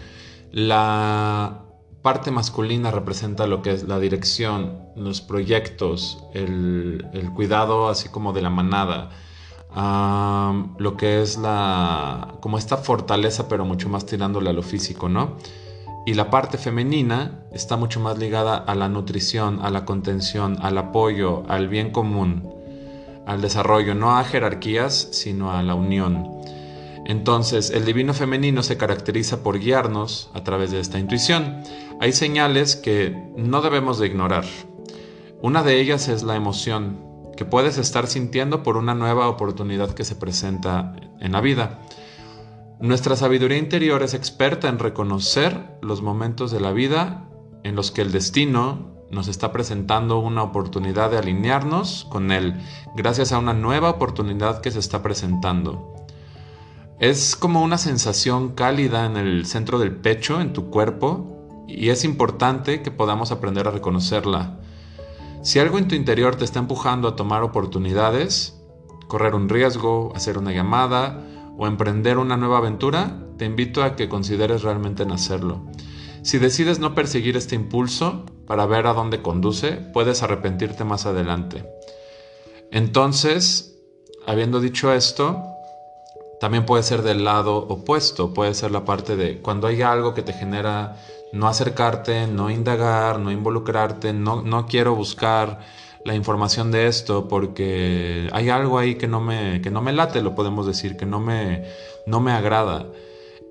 la 0.50 1.62
parte 2.02 2.32
masculina 2.32 2.90
representa 2.90 3.46
lo 3.46 3.62
que 3.62 3.70
es 3.70 3.84
la 3.84 4.00
dirección, 4.00 4.88
los 4.96 5.20
proyectos, 5.20 6.18
el, 6.34 7.30
cuidado 7.36 7.88
así 7.88 8.08
como 8.08 8.32
de 8.32 8.42
la 8.42 8.50
manada, 8.50 9.10
lo 9.74 10.96
que 10.96 11.22
es 11.22 11.38
la 11.38 12.34
como 12.40 12.58
esta 12.58 12.76
fortaleza 12.76 13.48
pero 13.48 13.64
mucho 13.64 13.88
más 13.88 14.04
tirándole 14.04 14.50
a 14.50 14.52
lo 14.52 14.62
físico, 14.62 15.08
¿no? 15.08 15.36
Y 16.04 16.14
la 16.14 16.30
parte 16.30 16.58
femenina 16.58 17.44
está 17.52 17.76
mucho 17.76 18.00
más 18.00 18.18
ligada 18.18 18.56
a 18.56 18.74
la 18.74 18.88
nutrición, 18.88 19.60
a 19.62 19.70
la 19.70 19.84
contención, 19.84 20.58
al 20.60 20.76
apoyo, 20.76 21.44
al 21.48 21.68
bien 21.68 21.90
común, 21.90 22.52
al 23.24 23.40
desarrollo, 23.40 23.94
no 23.94 24.18
a 24.18 24.24
jerarquías, 24.24 25.08
sino 25.12 25.52
a 25.52 25.62
la 25.62 25.76
unión. 25.76 26.28
Entonces, 27.04 27.70
el 27.70 27.84
divino 27.84 28.14
femenino 28.14 28.62
se 28.64 28.76
caracteriza 28.76 29.42
por 29.44 29.60
guiarnos 29.60 30.30
a 30.34 30.42
través 30.42 30.72
de 30.72 30.80
esta 30.80 30.98
intuición. 30.98 31.62
Hay 32.00 32.12
señales 32.12 32.74
que 32.74 33.16
no 33.36 33.60
debemos 33.60 33.98
de 34.00 34.08
ignorar. 34.08 34.44
Una 35.40 35.62
de 35.62 35.80
ellas 35.80 36.08
es 36.08 36.24
la 36.24 36.36
emoción 36.36 37.11
que 37.36 37.44
puedes 37.44 37.78
estar 37.78 38.06
sintiendo 38.06 38.62
por 38.62 38.76
una 38.76 38.94
nueva 38.94 39.28
oportunidad 39.28 39.94
que 39.94 40.04
se 40.04 40.16
presenta 40.16 40.94
en 41.20 41.32
la 41.32 41.40
vida. 41.40 41.80
Nuestra 42.80 43.16
sabiduría 43.16 43.58
interior 43.58 44.02
es 44.02 44.14
experta 44.14 44.68
en 44.68 44.78
reconocer 44.78 45.78
los 45.82 46.02
momentos 46.02 46.50
de 46.50 46.60
la 46.60 46.72
vida 46.72 47.28
en 47.62 47.76
los 47.76 47.90
que 47.92 48.02
el 48.02 48.12
destino 48.12 48.92
nos 49.10 49.28
está 49.28 49.52
presentando 49.52 50.18
una 50.18 50.42
oportunidad 50.42 51.10
de 51.10 51.18
alinearnos 51.18 52.06
con 52.10 52.32
él, 52.32 52.60
gracias 52.96 53.30
a 53.32 53.38
una 53.38 53.52
nueva 53.52 53.90
oportunidad 53.90 54.60
que 54.62 54.70
se 54.70 54.78
está 54.78 55.02
presentando. 55.02 55.94
Es 56.98 57.36
como 57.36 57.62
una 57.62 57.78
sensación 57.78 58.54
cálida 58.54 59.04
en 59.04 59.16
el 59.16 59.44
centro 59.44 59.78
del 59.78 59.94
pecho, 59.94 60.40
en 60.40 60.52
tu 60.52 60.70
cuerpo, 60.70 61.64
y 61.68 61.90
es 61.90 62.04
importante 62.04 62.82
que 62.82 62.90
podamos 62.90 63.32
aprender 63.32 63.68
a 63.68 63.70
reconocerla. 63.70 64.58
Si 65.42 65.58
algo 65.58 65.78
en 65.78 65.88
tu 65.88 65.96
interior 65.96 66.36
te 66.36 66.44
está 66.44 66.60
empujando 66.60 67.08
a 67.08 67.16
tomar 67.16 67.42
oportunidades, 67.42 68.62
correr 69.08 69.34
un 69.34 69.48
riesgo, 69.48 70.12
hacer 70.14 70.38
una 70.38 70.52
llamada 70.52 71.26
o 71.58 71.66
emprender 71.66 72.18
una 72.18 72.36
nueva 72.36 72.58
aventura, 72.58 73.18
te 73.38 73.44
invito 73.44 73.82
a 73.82 73.96
que 73.96 74.08
consideres 74.08 74.62
realmente 74.62 75.02
en 75.02 75.10
hacerlo. 75.10 75.66
Si 76.22 76.38
decides 76.38 76.78
no 76.78 76.94
perseguir 76.94 77.36
este 77.36 77.56
impulso 77.56 78.24
para 78.46 78.66
ver 78.66 78.86
a 78.86 78.94
dónde 78.94 79.20
conduce, 79.20 79.72
puedes 79.72 80.22
arrepentirte 80.22 80.84
más 80.84 81.06
adelante. 81.06 81.64
Entonces, 82.70 83.76
habiendo 84.24 84.60
dicho 84.60 84.92
esto, 84.92 85.42
también 86.40 86.64
puede 86.66 86.84
ser 86.84 87.02
del 87.02 87.24
lado 87.24 87.56
opuesto, 87.56 88.32
puede 88.32 88.54
ser 88.54 88.70
la 88.70 88.84
parte 88.84 89.16
de 89.16 89.42
cuando 89.42 89.66
hay 89.66 89.82
algo 89.82 90.14
que 90.14 90.22
te 90.22 90.32
genera 90.32 90.96
no 91.32 91.48
acercarte, 91.48 92.26
no 92.26 92.50
indagar, 92.50 93.18
no 93.18 93.30
involucrarte, 93.30 94.12
no, 94.12 94.42
no 94.42 94.66
quiero 94.66 94.94
buscar 94.94 95.60
la 96.04 96.14
información 96.14 96.70
de 96.70 96.86
esto 96.86 97.28
porque 97.28 98.28
hay 98.32 98.50
algo 98.50 98.78
ahí 98.78 98.96
que 98.96 99.08
no 99.08 99.20
me, 99.20 99.60
que 99.62 99.70
no 99.70 99.82
me 99.82 99.92
late, 99.92 100.20
lo 100.22 100.34
podemos 100.34 100.66
decir, 100.66 100.96
que 100.96 101.06
no 101.06 101.20
me, 101.20 101.64
no 102.06 102.20
me 102.20 102.32
agrada. 102.32 102.86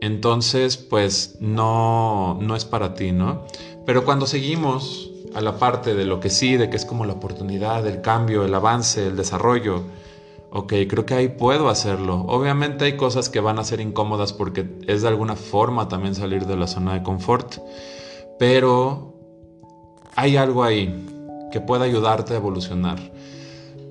Entonces, 0.01 0.77
pues 0.77 1.38
no, 1.39 2.38
no 2.41 2.55
es 2.55 2.65
para 2.65 2.93
ti, 2.93 3.11
¿no? 3.11 3.45
Pero 3.85 4.03
cuando 4.03 4.25
seguimos 4.27 5.11
a 5.33 5.41
la 5.41 5.57
parte 5.57 5.93
de 5.95 6.05
lo 6.05 6.19
que 6.19 6.29
sí, 6.29 6.57
de 6.57 6.69
que 6.69 6.75
es 6.75 6.85
como 6.85 7.05
la 7.05 7.13
oportunidad, 7.13 7.85
el 7.88 8.01
cambio, 8.01 8.43
el 8.43 8.53
avance, 8.53 9.07
el 9.07 9.15
desarrollo, 9.15 9.83
ok, 10.51 10.74
creo 10.88 11.05
que 11.05 11.13
ahí 11.13 11.29
puedo 11.29 11.70
hacerlo. 11.70 12.25
Obviamente 12.27 12.86
hay 12.86 12.98
cosas 12.98 13.29
que 13.29 13.39
van 13.39 13.58
a 13.58 13.63
ser 13.63 13.79
incómodas 13.79 14.34
porque 14.34 14.77
es 14.86 15.01
de 15.01 15.08
alguna 15.08 15.36
forma 15.36 15.88
también 15.88 16.13
salir 16.13 16.46
de 16.46 16.58
la 16.58 16.67
zona 16.67 16.93
de 16.93 17.03
confort, 17.03 17.58
pero 18.38 19.15
hay 20.15 20.36
algo 20.36 20.63
ahí 20.63 21.08
que 21.51 21.62
puede 21.62 21.86
ayudarte 21.86 22.34
a 22.34 22.38
evolucionar. 22.38 23.00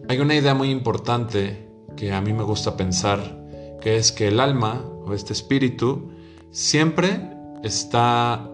Hay 0.09 0.21
una 0.21 0.35
idea 0.35 0.55
muy 0.55 0.71
importante 0.71 1.67
que 1.97 2.13
a 2.13 2.21
mí 2.21 2.33
me 2.33 2.43
gusta 2.43 2.77
pensar, 2.77 3.39
que 3.81 3.97
es 3.97 4.13
que 4.13 4.29
el 4.29 4.39
alma 4.39 4.85
o 5.07 5.15
este 5.15 5.33
espíritu 5.33 6.11
siempre 6.51 7.31
está 7.63 8.51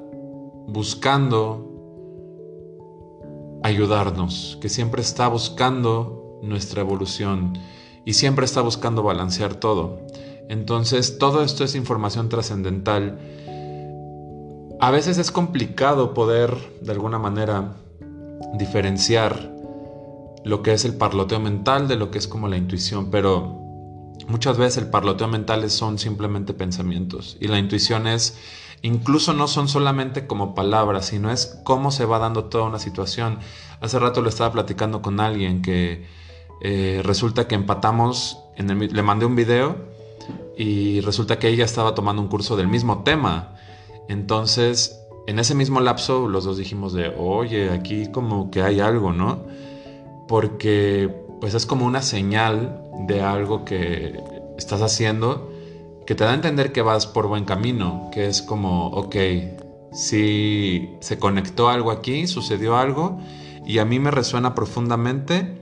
buscando 0.68 1.72
ayudarnos, 3.64 4.58
que 4.60 4.68
siempre 4.68 5.02
está 5.02 5.26
buscando 5.26 6.38
nuestra 6.42 6.82
evolución 6.82 7.58
y 8.06 8.14
siempre 8.14 8.46
está 8.46 8.62
buscando 8.62 9.02
balancear 9.02 9.56
todo. 9.56 10.00
Entonces, 10.48 11.18
todo 11.18 11.42
esto 11.42 11.64
es 11.64 11.74
información 11.74 12.30
trascendental. 12.30 13.18
A 14.80 14.90
veces 14.90 15.18
es 15.18 15.32
complicado 15.32 16.14
poder, 16.14 16.56
de 16.80 16.92
alguna 16.92 17.18
manera, 17.18 17.74
diferenciar 18.54 19.52
lo 20.44 20.62
que 20.62 20.72
es 20.72 20.84
el 20.84 20.94
parloteo 20.94 21.40
mental 21.40 21.88
de 21.88 21.96
lo 21.96 22.12
que 22.12 22.18
es 22.18 22.28
como 22.28 22.46
la 22.46 22.56
intuición, 22.56 23.10
pero 23.10 23.60
muchas 24.28 24.56
veces 24.56 24.84
el 24.84 24.88
parloteo 24.88 25.26
mental 25.26 25.68
son 25.68 25.98
simplemente 25.98 26.54
pensamientos 26.54 27.36
y 27.40 27.48
la 27.48 27.58
intuición 27.58 28.06
es 28.06 28.38
incluso 28.82 29.32
no 29.32 29.48
son 29.48 29.66
solamente 29.66 30.28
como 30.28 30.54
palabras, 30.54 31.06
sino 31.06 31.32
es 31.32 31.60
cómo 31.64 31.90
se 31.90 32.04
va 32.04 32.20
dando 32.20 32.44
toda 32.44 32.64
una 32.64 32.78
situación. 32.78 33.40
Hace 33.80 33.98
rato 33.98 34.22
lo 34.22 34.28
estaba 34.28 34.52
platicando 34.52 35.02
con 35.02 35.18
alguien 35.18 35.62
que 35.62 36.06
eh, 36.60 37.00
resulta 37.04 37.46
que 37.46 37.54
empatamos, 37.54 38.38
le 38.56 39.02
mandé 39.02 39.26
un 39.26 39.36
video 39.36 39.76
y 40.56 41.00
resulta 41.00 41.38
que 41.38 41.48
ella 41.48 41.64
estaba 41.64 41.94
tomando 41.94 42.22
un 42.22 42.28
curso 42.28 42.56
del 42.56 42.68
mismo 42.68 43.02
tema. 43.02 43.56
Entonces, 44.08 45.00
en 45.26 45.38
ese 45.38 45.54
mismo 45.54 45.80
lapso, 45.80 46.28
los 46.28 46.44
dos 46.44 46.56
dijimos 46.56 46.92
de, 46.92 47.12
oye, 47.18 47.70
aquí 47.70 48.10
como 48.10 48.50
que 48.50 48.62
hay 48.62 48.80
algo, 48.80 49.12
¿no? 49.12 49.44
Porque 50.28 51.14
pues 51.40 51.54
es 51.54 51.66
como 51.66 51.84
una 51.84 52.02
señal 52.02 52.82
de 53.06 53.20
algo 53.20 53.64
que 53.64 54.18
estás 54.56 54.80
haciendo 54.80 55.52
que 56.06 56.14
te 56.14 56.24
da 56.24 56.30
a 56.30 56.34
entender 56.34 56.72
que 56.72 56.82
vas 56.82 57.06
por 57.06 57.26
buen 57.26 57.44
camino, 57.44 58.08
que 58.12 58.26
es 58.26 58.40
como, 58.40 58.86
ok, 58.88 59.16
si 59.92 60.90
se 61.00 61.18
conectó 61.18 61.68
algo 61.68 61.90
aquí, 61.90 62.26
sucedió 62.28 62.76
algo, 62.76 63.18
y 63.66 63.78
a 63.78 63.84
mí 63.84 63.98
me 63.98 64.12
resuena 64.12 64.54
profundamente 64.54 65.60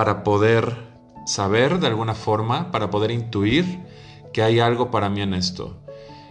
para 0.00 0.24
poder 0.24 0.78
saber 1.26 1.78
de 1.78 1.86
alguna 1.86 2.14
forma, 2.14 2.70
para 2.70 2.88
poder 2.88 3.10
intuir 3.10 3.80
que 4.32 4.42
hay 4.42 4.58
algo 4.58 4.90
para 4.90 5.10
mí 5.10 5.20
en 5.20 5.34
esto. 5.34 5.76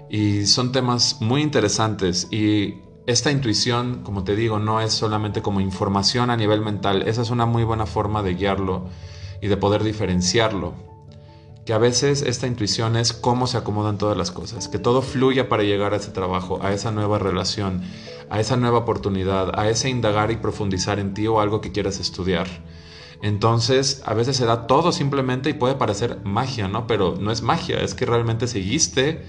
Y 0.09 0.47
son 0.47 0.71
temas 0.71 1.17
muy 1.21 1.43
interesantes 1.43 2.27
y 2.31 2.79
esta 3.05 3.29
intuición, 3.29 4.01
como 4.01 4.23
te 4.23 4.35
digo, 4.35 4.57
no 4.57 4.81
es 4.81 4.93
solamente 4.93 5.43
como 5.43 5.61
información 5.61 6.31
a 6.31 6.35
nivel 6.35 6.61
mental, 6.61 7.03
esa 7.03 7.21
es 7.21 7.29
una 7.29 7.45
muy 7.45 7.63
buena 7.63 7.85
forma 7.85 8.23
de 8.23 8.33
guiarlo 8.33 8.87
y 9.39 9.49
de 9.49 9.57
poder 9.57 9.83
diferenciarlo. 9.83 10.73
Que 11.63 11.73
a 11.73 11.77
veces 11.77 12.23
esta 12.23 12.47
intuición 12.47 12.95
es 12.95 13.13
cómo 13.13 13.45
se 13.45 13.57
acomodan 13.57 13.99
todas 13.99 14.17
las 14.17 14.31
cosas, 14.31 14.67
que 14.67 14.79
todo 14.79 15.03
fluya 15.03 15.47
para 15.47 15.61
llegar 15.61 15.93
a 15.93 15.97
ese 15.97 16.09
trabajo, 16.09 16.57
a 16.63 16.73
esa 16.73 16.89
nueva 16.89 17.19
relación, 17.19 17.83
a 18.31 18.39
esa 18.39 18.57
nueva 18.57 18.79
oportunidad, 18.79 19.51
a 19.59 19.69
ese 19.69 19.89
indagar 19.89 20.31
y 20.31 20.37
profundizar 20.37 20.97
en 20.97 21.13
ti 21.13 21.27
o 21.27 21.39
algo 21.39 21.61
que 21.61 21.71
quieras 21.71 21.99
estudiar. 21.99 22.47
Entonces, 23.21 24.01
a 24.05 24.13
veces 24.13 24.37
se 24.37 24.45
da 24.45 24.65
todo 24.67 24.91
simplemente 24.91 25.49
y 25.49 25.53
puede 25.53 25.75
parecer 25.75 26.19
magia, 26.23 26.67
¿no? 26.67 26.87
Pero 26.87 27.15
no 27.19 27.31
es 27.31 27.41
magia, 27.41 27.81
es 27.81 27.93
que 27.93 28.05
realmente 28.05 28.47
seguiste 28.47 29.25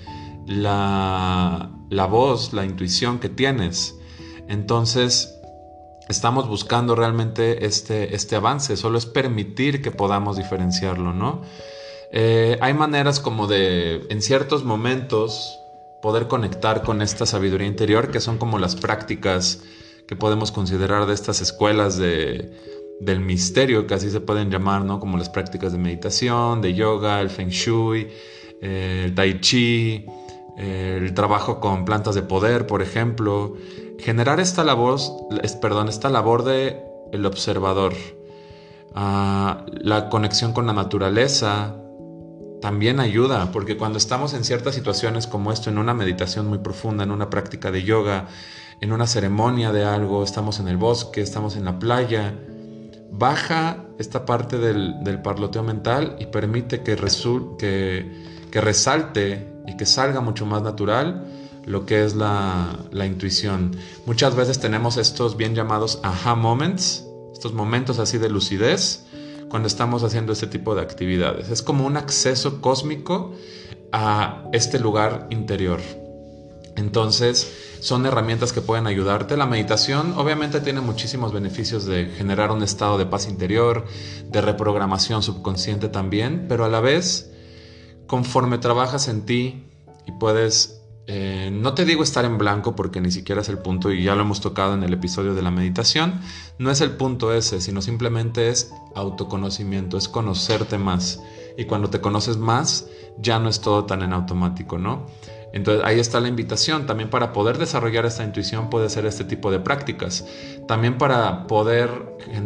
la, 0.46 1.70
la 1.88 2.06
voz, 2.06 2.52
la 2.52 2.64
intuición 2.64 3.18
que 3.18 3.28
tienes. 3.28 3.96
Entonces, 4.48 5.34
estamos 6.08 6.48
buscando 6.48 6.94
realmente 6.94 7.66
este, 7.66 8.14
este 8.14 8.36
avance, 8.36 8.76
solo 8.76 8.98
es 8.98 9.06
permitir 9.06 9.82
que 9.82 9.90
podamos 9.90 10.36
diferenciarlo, 10.36 11.12
¿no? 11.12 11.42
Eh, 12.12 12.58
hay 12.60 12.74
maneras 12.74 13.20
como 13.20 13.46
de, 13.46 14.06
en 14.08 14.22
ciertos 14.22 14.64
momentos, 14.64 15.58
poder 16.02 16.28
conectar 16.28 16.82
con 16.82 17.02
esta 17.02 17.26
sabiduría 17.26 17.66
interior, 17.66 18.10
que 18.10 18.20
son 18.20 18.38
como 18.38 18.58
las 18.58 18.74
prácticas 18.74 19.62
que 20.08 20.16
podemos 20.16 20.50
considerar 20.50 21.06
de 21.06 21.14
estas 21.14 21.40
escuelas 21.40 21.96
de, 21.96 22.79
del 23.00 23.20
misterio, 23.20 23.86
que 23.86 23.94
así 23.94 24.10
se 24.10 24.20
pueden 24.20 24.50
llamar, 24.50 24.84
¿no? 24.84 25.00
Como 25.00 25.16
las 25.16 25.28
prácticas 25.28 25.72
de 25.72 25.78
meditación, 25.78 26.60
de 26.60 26.74
yoga, 26.74 27.20
el 27.20 27.30
feng 27.30 27.48
shui, 27.48 28.08
eh, 28.60 29.04
el 29.06 29.14
tai 29.14 29.40
chi, 29.40 30.06
el 30.56 31.14
trabajo 31.14 31.60
con 31.60 31.86
plantas 31.86 32.14
de 32.14 32.22
poder, 32.22 32.66
por 32.66 32.82
ejemplo, 32.82 33.56
generar 33.98 34.40
esta 34.40 34.62
labor, 34.62 34.98
perdón, 35.60 35.88
esta 35.88 36.10
labor 36.10 36.44
de 36.44 36.82
el 37.12 37.24
observador, 37.24 37.94
ah, 38.94 39.64
la 39.72 40.10
conexión 40.10 40.52
con 40.52 40.66
la 40.66 40.74
naturaleza 40.74 41.76
también 42.60 43.00
ayuda, 43.00 43.50
porque 43.52 43.78
cuando 43.78 43.96
estamos 43.96 44.34
en 44.34 44.44
ciertas 44.44 44.74
situaciones 44.74 45.26
como 45.26 45.50
esto, 45.50 45.70
en 45.70 45.78
una 45.78 45.94
meditación 45.94 46.46
muy 46.46 46.58
profunda, 46.58 47.04
en 47.04 47.10
una 47.10 47.30
práctica 47.30 47.70
de 47.70 47.82
yoga, 47.82 48.28
en 48.82 48.92
una 48.92 49.06
ceremonia 49.06 49.72
de 49.72 49.84
algo, 49.84 50.22
estamos 50.22 50.60
en 50.60 50.68
el 50.68 50.76
bosque, 50.76 51.22
estamos 51.22 51.56
en 51.56 51.64
la 51.64 51.78
playa, 51.78 52.34
baja 53.10 53.84
esta 53.98 54.24
parte 54.24 54.58
del, 54.58 55.20
parloteo 55.22 55.62
mental 55.62 56.16
y 56.18 56.26
permite 56.26 56.82
que, 56.82 56.96
que 58.50 58.60
resalte 58.60 59.48
y 59.66 59.76
que 59.76 59.86
salga 59.86 60.20
mucho 60.20 60.46
más 60.46 60.62
natural 60.62 61.26
lo 61.66 61.86
que 61.86 62.04
es 62.04 62.14
la, 62.14 62.88
intuición. 62.92 63.76
Muchas 64.06 64.34
veces 64.34 64.58
tenemos 64.58 64.96
estos 64.96 65.36
bien 65.36 65.54
llamados 65.54 66.00
aha 66.02 66.34
moments, 66.34 67.04
estos 67.32 67.52
momentos 67.52 67.98
así 67.98 68.18
de 68.18 68.28
lucidez 68.28 69.04
cuando 69.48 69.66
estamos 69.66 70.04
haciendo 70.04 70.32
este 70.32 70.46
tipo 70.46 70.74
de 70.74 70.82
actividades. 70.82 71.50
Es 71.50 71.62
como 71.62 71.86
un 71.86 71.96
acceso 71.96 72.60
cósmico 72.60 73.34
a 73.92 74.44
este 74.52 74.78
lugar 74.78 75.26
interior. 75.30 75.80
Entonces, 76.76 77.69
son 77.80 78.06
herramientas 78.06 78.52
que 78.52 78.60
pueden 78.60 78.86
ayudarte. 78.86 79.36
La 79.36 79.46
meditación 79.46 80.14
obviamente 80.16 80.60
tiene 80.60 80.80
muchísimos 80.80 81.32
beneficios 81.32 81.86
de 81.86 82.06
generar 82.16 82.50
un 82.50 82.62
estado 82.62 82.98
de 82.98 83.06
paz 83.06 83.28
interior, 83.28 83.86
de 84.26 84.40
reprogramación 84.40 85.22
subconsciente 85.22 85.88
también, 85.88 86.46
pero 86.48 86.64
a 86.64 86.68
la 86.68 86.80
vez 86.80 87.30
conforme 88.06 88.58
trabajas 88.58 89.06
en 89.06 89.24
ti 89.24 89.66
y 90.04 90.10
puedes, 90.10 90.82
eh, 91.06 91.50
no 91.52 91.74
te 91.74 91.84
digo 91.84 92.02
estar 92.02 92.24
en 92.24 92.38
blanco 92.38 92.74
porque 92.74 93.00
ni 93.00 93.12
siquiera 93.12 93.40
es 93.40 93.48
el 93.48 93.58
punto 93.58 93.92
y 93.92 94.02
ya 94.02 94.16
lo 94.16 94.22
hemos 94.22 94.40
tocado 94.40 94.74
en 94.74 94.82
el 94.82 94.92
episodio 94.92 95.34
de 95.34 95.42
la 95.42 95.52
meditación, 95.52 96.20
no 96.58 96.72
es 96.72 96.80
el 96.80 96.90
punto 96.92 97.32
ese, 97.32 97.60
sino 97.60 97.80
simplemente 97.80 98.48
es 98.48 98.72
autoconocimiento, 98.96 99.96
es 99.96 100.08
conocerte 100.08 100.76
más. 100.76 101.22
Y 101.56 101.66
cuando 101.66 101.88
te 101.88 102.00
conoces 102.00 102.36
más, 102.36 102.88
ya 103.18 103.38
no 103.38 103.48
es 103.48 103.60
todo 103.60 103.84
tan 103.84 104.02
en 104.02 104.12
automático, 104.12 104.76
¿no? 104.76 105.06
Entonces 105.52 105.84
ahí 105.84 105.98
está 105.98 106.20
la 106.20 106.28
invitación. 106.28 106.86
También 106.86 107.10
para 107.10 107.32
poder 107.32 107.58
desarrollar 107.58 108.06
esta 108.06 108.24
intuición 108.24 108.70
puede 108.70 108.88
ser 108.88 109.06
este 109.06 109.24
tipo 109.24 109.50
de 109.50 109.60
prácticas. 109.60 110.26
También 110.66 110.98
para 110.98 111.46
poder 111.46 111.90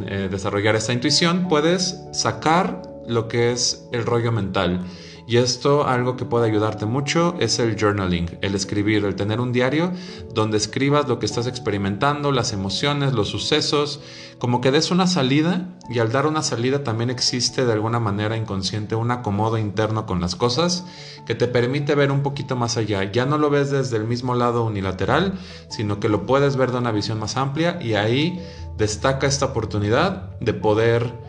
eh, 0.07 0.29
desarrollar 0.31 0.77
esta 0.77 0.93
intuición 0.93 1.49
puedes 1.49 2.03
sacar 2.13 2.83
lo 3.07 3.29
que 3.29 3.53
es 3.53 3.89
el 3.93 4.07
rollo 4.07 4.33
mental 4.33 4.85
y 5.27 5.39
esto, 5.39 5.87
algo 5.87 6.17
que 6.17 6.27
puede 6.27 6.47
ayudarte 6.47 6.85
mucho, 6.85 7.35
es 7.41 7.59
el 7.59 7.81
journaling, 7.81 8.39
el 8.43 8.55
escribir, 8.55 9.05
el 9.05 9.17
tener 9.17 9.41
un 9.41 9.53
diario 9.53 9.93
donde 10.35 10.59
escribas 10.59 11.09
lo 11.09 11.19
que 11.19 11.25
estás 11.25 11.47
experimentando, 11.47 12.31
las 12.31 12.53
emociones, 12.53 13.15
los 13.15 13.29
sucesos, 13.29 14.01
como 14.39 14.61
que 14.61 14.71
des 14.71 14.91
una 14.91 15.07
salida 15.07 15.79
y 15.89 15.99
al 15.99 16.13
dar 16.13 16.27
una 16.27 16.43
salida 16.43 16.85
también 16.85 17.09
existe 17.09 17.65
de 17.65 17.73
alguna 17.73 18.01
manera 18.01 18.37
inconsciente 18.37 18.95
un 18.95 19.11
acomodo 19.11 19.57
interno 19.57 20.05
con 20.05 20.21
las 20.21 20.37
cosas 20.37 20.85
que 21.25 21.35
te 21.35 21.49
permite 21.49 21.95
ver 21.95 22.11
un 22.11 22.23
poquito 22.23 22.55
más 22.55 22.77
allá. 22.77 23.11
Ya 23.11 23.25
no 23.25 23.39
lo 23.39 23.49
ves 23.49 23.71
desde 23.71 23.97
el 23.97 24.05
mismo 24.05 24.35
lado 24.35 24.65
unilateral, 24.65 25.39
sino 25.71 26.01
que 26.01 26.11
lo 26.11 26.27
puedes 26.27 26.57
ver 26.57 26.71
de 26.71 26.79
una 26.79 26.93
visión 26.93 27.19
más 27.19 27.39
amplia 27.39 27.79
y 27.81 27.95
ahí 27.95 28.45
destaca 28.77 29.27
esta 29.27 29.47
oportunidad 29.47 30.39
de 30.41 30.53
poder 30.53 31.24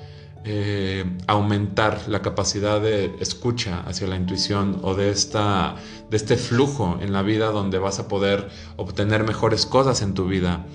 eh, 0.48 1.06
aumentar 1.26 2.04
la 2.08 2.22
capacidad 2.22 2.80
de 2.80 3.16
escucha 3.20 3.82
hacia 3.88 4.06
la 4.06 4.16
intuición 4.16 4.80
o 4.84 4.94
de, 4.94 5.10
esta, 5.10 5.76
de 6.12 6.18
este 6.18 6.38
flujo 6.38 7.00
en 7.02 7.14
la 7.14 7.24
vida 7.24 7.48
donde 7.48 7.80
vas 7.80 7.98
a 7.98 8.08
poder 8.08 8.50
obtener 8.78 9.24
mejores 9.24 9.66
cosas 9.66 10.04
en 10.04 10.14
tu 10.14 10.28
vida. 10.28 10.68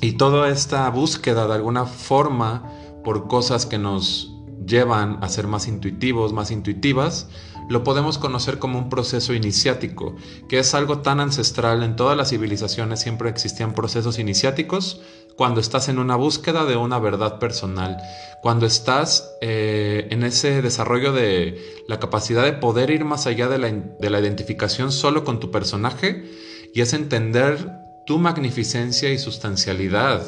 Y 0.00 0.12
toda 0.12 0.48
esta 0.48 0.88
búsqueda 0.90 1.48
de 1.48 1.54
alguna 1.54 1.86
forma 1.86 2.70
por 3.02 3.26
cosas 3.26 3.66
que 3.66 3.78
nos 3.78 4.32
llevan 4.64 5.18
a 5.22 5.28
ser 5.28 5.48
más 5.48 5.66
intuitivos, 5.66 6.32
más 6.32 6.52
intuitivas, 6.52 7.28
lo 7.68 7.82
podemos 7.82 8.18
conocer 8.18 8.58
como 8.58 8.78
un 8.78 8.90
proceso 8.90 9.34
iniciático, 9.34 10.14
que 10.48 10.58
es 10.58 10.74
algo 10.74 11.00
tan 11.00 11.18
ancestral. 11.18 11.82
En 11.82 11.96
todas 11.96 12.16
las 12.16 12.30
civilizaciones 12.30 13.00
siempre 13.00 13.28
existían 13.28 13.74
procesos 13.74 14.18
iniciáticos 14.18 15.00
cuando 15.36 15.60
estás 15.60 15.88
en 15.88 15.98
una 15.98 16.16
búsqueda 16.16 16.64
de 16.64 16.76
una 16.76 16.98
verdad 16.98 17.38
personal, 17.38 17.96
cuando 18.42 18.66
estás 18.66 19.34
eh, 19.40 20.06
en 20.10 20.22
ese 20.22 20.62
desarrollo 20.62 21.12
de 21.12 21.84
la 21.88 21.98
capacidad 21.98 22.44
de 22.44 22.52
poder 22.52 22.90
ir 22.90 23.04
más 23.04 23.26
allá 23.26 23.48
de 23.48 23.58
la, 23.58 23.70
de 23.70 24.10
la 24.10 24.20
identificación 24.20 24.92
solo 24.92 25.24
con 25.24 25.40
tu 25.40 25.50
personaje 25.50 26.24
y 26.72 26.80
es 26.80 26.92
entender 26.92 27.58
tu 28.06 28.18
magnificencia 28.18 29.10
y 29.10 29.18
sustancialidad 29.18 30.22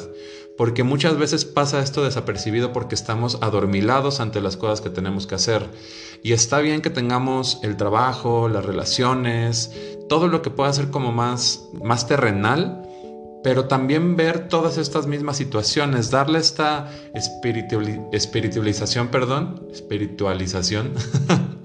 porque 0.57 0.83
muchas 0.83 1.17
veces 1.17 1.45
pasa 1.45 1.81
esto 1.81 2.03
desapercibido 2.03 2.73
porque 2.73 2.95
estamos 2.95 3.37
adormilados 3.41 4.19
ante 4.19 4.41
las 4.41 4.57
cosas 4.57 4.81
que 4.81 4.89
tenemos 4.89 5.27
que 5.27 5.35
hacer. 5.35 5.69
Y 6.23 6.33
está 6.33 6.59
bien 6.59 6.81
que 6.81 6.89
tengamos 6.89 7.59
el 7.61 7.77
trabajo, 7.77 8.49
las 8.49 8.65
relaciones, 8.65 9.71
todo 10.09 10.27
lo 10.27 10.41
que 10.41 10.49
pueda 10.49 10.73
ser 10.73 10.89
como 10.89 11.11
más 11.11 12.07
terrenal, 12.07 12.86
pero 13.43 13.65
también 13.65 14.15
ver 14.15 14.47
todas 14.47 14.77
estas 14.77 15.07
mismas 15.07 15.37
situaciones, 15.37 16.11
darle 16.11 16.39
esta 16.39 16.91
espiritualización, 17.13 19.07
perdón, 19.09 19.67
espiritualización 19.71 20.93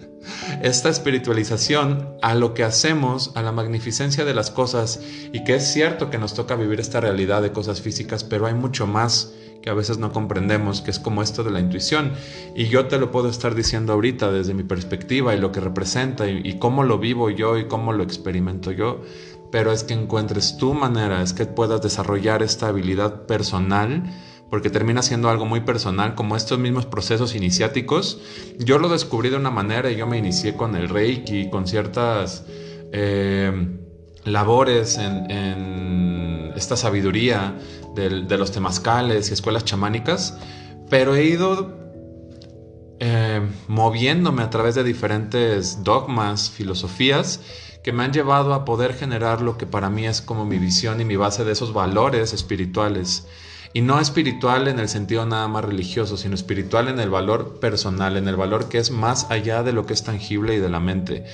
esta 0.63 0.89
espiritualización 0.89 2.17
a 2.23 2.35
lo 2.35 2.55
que 2.55 2.65
hacemos, 2.65 3.33
a 3.35 3.43
la 3.43 3.53
magnificencia 3.53 4.25
de 4.25 4.35
las 4.35 4.51
cosas 4.51 5.01
y 5.33 5.45
que 5.45 5.57
es 5.57 5.73
cierto 5.73 6.11
que 6.11 6.19
nos 6.19 6.35
toca 6.35 6.55
vivir 6.55 6.81
esta 6.81 7.01
realidad 7.01 7.43
de 7.43 7.53
cosas 7.53 7.81
físicas, 7.81 8.23
pero 8.25 8.47
hay 8.47 8.55
mucho 8.55 8.87
más 8.87 9.33
que 9.61 9.71
a 9.71 9.75
veces 9.75 9.99
no 9.99 10.13
comprendemos, 10.13 10.81
que 10.81 10.91
es 10.91 10.99
como 10.99 11.23
esto 11.23 11.45
de 11.45 11.53
la 11.53 11.61
intuición. 11.61 12.13
Y 12.57 12.67
yo 12.67 12.87
te 12.87 12.99
lo 12.99 13.13
puedo 13.13 13.29
estar 13.29 13.55
diciendo 13.55 13.93
ahorita 13.93 14.33
desde 14.33 14.55
mi 14.55 14.65
perspectiva 14.65 15.35
y 15.35 15.39
lo 15.39 15.53
que 15.53 15.61
representa 15.61 16.29
y, 16.29 16.41
y 16.45 16.59
cómo 16.59 16.83
lo 16.83 16.99
vivo 16.99 17.31
yo 17.31 17.57
y 17.57 17.67
cómo 17.67 17.93
lo 17.93 18.03
experimento 18.03 18.73
yo, 18.73 19.03
pero 19.53 19.71
es 19.71 19.85
que 19.85 19.93
encuentres 19.93 20.57
tu 20.57 20.73
manera, 20.73 21.23
es 21.23 21.35
que 21.35 21.45
puedas 21.45 21.83
desarrollar 21.83 22.43
esta 22.43 22.69
habilidad 22.69 23.27
personal 23.27 24.03
porque 24.51 24.71
termina 24.71 25.03
siendo 25.03 25.29
algo 25.29 25.47
muy 25.47 25.61
personal, 25.61 26.15
como 26.15 26.37
estos 26.37 26.59
mismos 26.59 26.85
procesos 26.85 27.35
iniciáticos. 27.35 28.21
Yo 28.59 28.79
lo 28.79 28.88
descubrí 28.88 29.31
de 29.31 29.37
una 29.37 29.51
manera 29.51 29.91
y 29.91 29.97
yo 29.97 30.07
me 30.07 30.19
inicié 30.19 30.57
con 30.57 30.75
el 30.75 30.88
Reiki, 30.88 31.49
con 31.49 31.67
ciertas 31.67 32.45
eh, 32.93 33.79
labores 34.25 34.99
en, 34.99 36.53
esta 36.55 36.77
sabiduría 36.77 37.57
de, 37.95 38.37
los 38.37 38.53
temazcales 38.53 39.31
y 39.31 39.35
escuelas 39.35 39.65
chamánicas, 39.65 40.37
pero 40.88 41.15
he 41.15 41.25
ido... 41.25 41.81
Eh, 43.05 43.41
moviéndome 43.67 44.45
a 44.45 44.51
través 44.51 44.77
de 44.77 44.85
diferentes 44.85 45.83
dogmas, 45.83 46.51
filosofías, 46.51 47.41
que 47.83 47.92
me 47.92 48.05
han 48.05 48.12
llevado 48.12 48.55
a 48.55 48.64
poder 48.64 48.95
generar 48.95 49.42
lo 49.42 49.59
que 49.59 49.66
para 49.66 49.90
mí 49.90 50.07
es 50.07 50.21
como 50.21 50.45
mi 50.45 50.59
visión 50.59 51.01
y 51.01 51.05
mi 51.05 51.16
base 51.16 51.45
de 51.45 51.53
esos 51.53 51.73
valores 51.73 52.33
espirituales. 52.33 53.27
Y 53.75 53.81
no 53.81 53.99
espiritual 54.01 54.68
en 54.68 54.79
el 54.79 54.88
sentido 54.88 55.25
nada 55.25 55.49
más 55.49 55.64
religioso, 55.64 56.16
sino 56.16 56.35
espiritual 56.35 56.88
en 56.88 57.01
el 57.01 57.09
valor 57.09 57.59
personal, 57.59 58.16
en 58.16 58.29
el 58.29 58.37
valor 58.37 58.68
que 58.68 58.79
es 58.79 58.90
más 58.90 59.31
allá 59.31 59.62
de 59.62 59.73
lo 59.73 59.87
que 59.87 59.95
es 59.95 60.05
tangible 60.05 60.55
y 60.55 60.59
de 60.59 60.68
la 60.68 60.79
mente. 60.79 61.25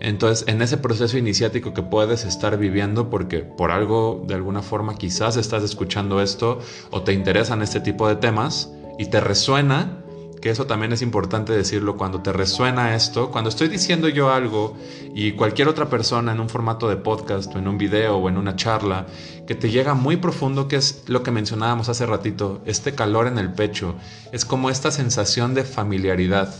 Entonces, 0.00 0.46
en 0.48 0.60
ese 0.60 0.76
proceso 0.76 1.16
iniciático 1.16 1.72
que 1.72 1.82
puedes 1.82 2.24
estar 2.24 2.58
viviendo, 2.58 3.08
porque 3.08 3.38
por 3.38 3.70
algo, 3.70 4.24
de 4.26 4.34
alguna 4.34 4.62
forma, 4.62 4.96
quizás 4.96 5.36
estás 5.36 5.62
escuchando 5.62 6.20
esto 6.20 6.58
o 6.90 7.02
te 7.02 7.12
interesan 7.12 7.62
este 7.62 7.80
tipo 7.80 8.06
de 8.08 8.16
temas 8.16 8.70
y 8.98 9.06
te 9.06 9.20
resuena, 9.20 10.02
que 10.46 10.52
eso 10.52 10.68
también 10.68 10.92
es 10.92 11.02
importante 11.02 11.52
decirlo, 11.52 11.96
cuando 11.96 12.22
te 12.22 12.32
resuena 12.32 12.94
esto, 12.94 13.32
cuando 13.32 13.50
estoy 13.50 13.66
diciendo 13.66 14.08
yo 14.08 14.30
algo 14.30 14.76
y 15.12 15.32
cualquier 15.32 15.66
otra 15.66 15.88
persona 15.90 16.30
en 16.30 16.38
un 16.38 16.48
formato 16.48 16.88
de 16.88 16.94
podcast 16.94 17.52
o 17.56 17.58
en 17.58 17.66
un 17.66 17.78
video 17.78 18.18
o 18.18 18.28
en 18.28 18.38
una 18.38 18.54
charla, 18.54 19.08
que 19.44 19.56
te 19.56 19.70
llega 19.70 19.94
muy 19.94 20.18
profundo, 20.18 20.68
que 20.68 20.76
es 20.76 21.02
lo 21.08 21.24
que 21.24 21.32
mencionábamos 21.32 21.88
hace 21.88 22.06
ratito, 22.06 22.62
este 22.64 22.94
calor 22.94 23.26
en 23.26 23.38
el 23.38 23.54
pecho, 23.54 23.96
es 24.30 24.44
como 24.44 24.70
esta 24.70 24.92
sensación 24.92 25.52
de 25.52 25.64
familiaridad. 25.64 26.54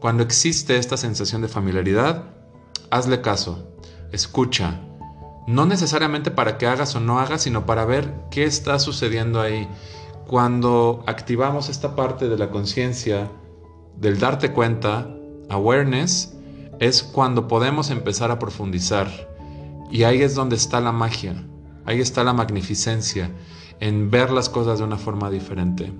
Cuando 0.00 0.22
existe 0.22 0.78
esta 0.78 0.96
sensación 0.96 1.42
de 1.42 1.48
familiaridad, 1.48 2.24
hazle 2.90 3.20
caso, 3.20 3.68
escucha, 4.12 4.80
no 5.46 5.66
necesariamente 5.66 6.30
para 6.30 6.56
que 6.56 6.66
hagas 6.66 6.94
o 6.94 7.00
no 7.00 7.20
hagas, 7.20 7.42
sino 7.42 7.66
para 7.66 7.84
ver 7.84 8.14
qué 8.30 8.44
está 8.44 8.78
sucediendo 8.78 9.42
ahí 9.42 9.68
cuando 10.30 11.02
activamos 11.08 11.68
esta 11.68 11.96
parte 11.96 12.28
de 12.28 12.38
la 12.38 12.50
conciencia, 12.50 13.28
del 13.96 14.20
darte 14.20 14.52
cuenta, 14.52 15.12
awareness, 15.48 16.36
es 16.78 17.02
cuando 17.02 17.48
podemos 17.48 17.90
empezar 17.90 18.30
a 18.30 18.38
profundizar. 18.38 19.08
Y 19.90 20.04
ahí 20.04 20.22
es 20.22 20.36
donde 20.36 20.54
está 20.54 20.80
la 20.80 20.92
magia, 20.92 21.34
ahí 21.84 22.00
está 22.00 22.22
la 22.22 22.32
magnificencia, 22.32 23.32
en 23.80 24.08
ver 24.08 24.30
las 24.30 24.48
cosas 24.48 24.78
de 24.78 24.84
una 24.84 24.98
forma 24.98 25.30
diferente. 25.30 25.92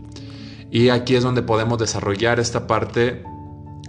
Y 0.71 0.91
aquí 0.91 1.17
es 1.17 1.25
donde 1.25 1.43
podemos 1.43 1.81
desarrollar 1.81 2.39
esta 2.39 2.69
parte 2.69 3.25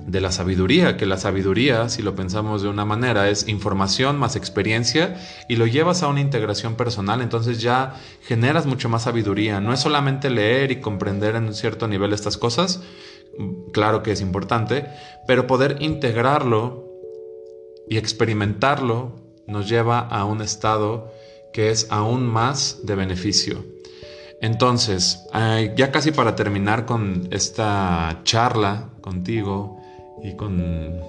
de 0.05 0.21
la 0.21 0.31
sabiduría, 0.31 0.97
que 0.97 1.05
la 1.05 1.17
sabiduría, 1.17 1.89
si 1.89 2.01
lo 2.01 2.15
pensamos 2.15 2.61
de 2.61 2.69
una 2.69 2.85
manera, 2.85 3.29
es 3.29 3.47
información 3.47 4.17
más 4.17 4.35
experiencia 4.35 5.15
y 5.47 5.55
lo 5.55 5.67
llevas 5.67 6.03
a 6.03 6.07
una 6.07 6.21
integración 6.21 6.75
personal, 6.75 7.21
entonces 7.21 7.61
ya 7.61 7.95
generas 8.23 8.65
mucho 8.65 8.89
más 8.89 9.03
sabiduría. 9.03 9.59
No 9.61 9.73
es 9.73 9.79
solamente 9.79 10.29
leer 10.29 10.71
y 10.71 10.81
comprender 10.81 11.35
en 11.35 11.45
un 11.45 11.53
cierto 11.53 11.87
nivel 11.87 12.13
estas 12.13 12.37
cosas, 12.37 12.81
claro 13.73 14.03
que 14.03 14.11
es 14.11 14.21
importante, 14.21 14.87
pero 15.27 15.47
poder 15.47 15.77
integrarlo 15.79 16.87
y 17.89 17.97
experimentarlo 17.97 19.15
nos 19.47 19.67
lleva 19.69 19.99
a 19.99 20.25
un 20.25 20.41
estado 20.41 21.11
que 21.53 21.69
es 21.69 21.87
aún 21.89 22.25
más 22.25 22.79
de 22.83 22.95
beneficio. 22.95 23.65
Entonces, 24.41 25.27
ya 25.75 25.91
casi 25.91 26.11
para 26.11 26.35
terminar 26.35 26.85
con 26.85 27.27
esta 27.31 28.21
charla 28.23 28.89
contigo, 29.01 29.80
y 30.23 30.35
con, 30.35 31.01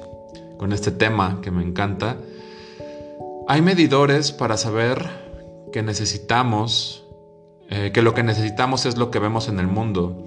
este 0.73 0.91
tema 0.91 1.41
que 1.43 1.51
me 1.51 1.63
encanta, 1.63 2.17
hay 3.49 3.61
medidores 3.61 4.33
para 4.33 4.57
saber 4.57 5.05
que 5.73 5.83
necesitamos, 5.83 7.05
eh, 7.69 7.91
que 7.93 8.03
lo 8.03 8.15
que 8.15 8.23
necesitamos 8.23 8.87
es 8.87 8.97
lo 8.97 9.11
que 9.11 9.19
vemos 9.19 9.49
en 9.49 9.59
el 9.59 9.67
mundo. 9.67 10.25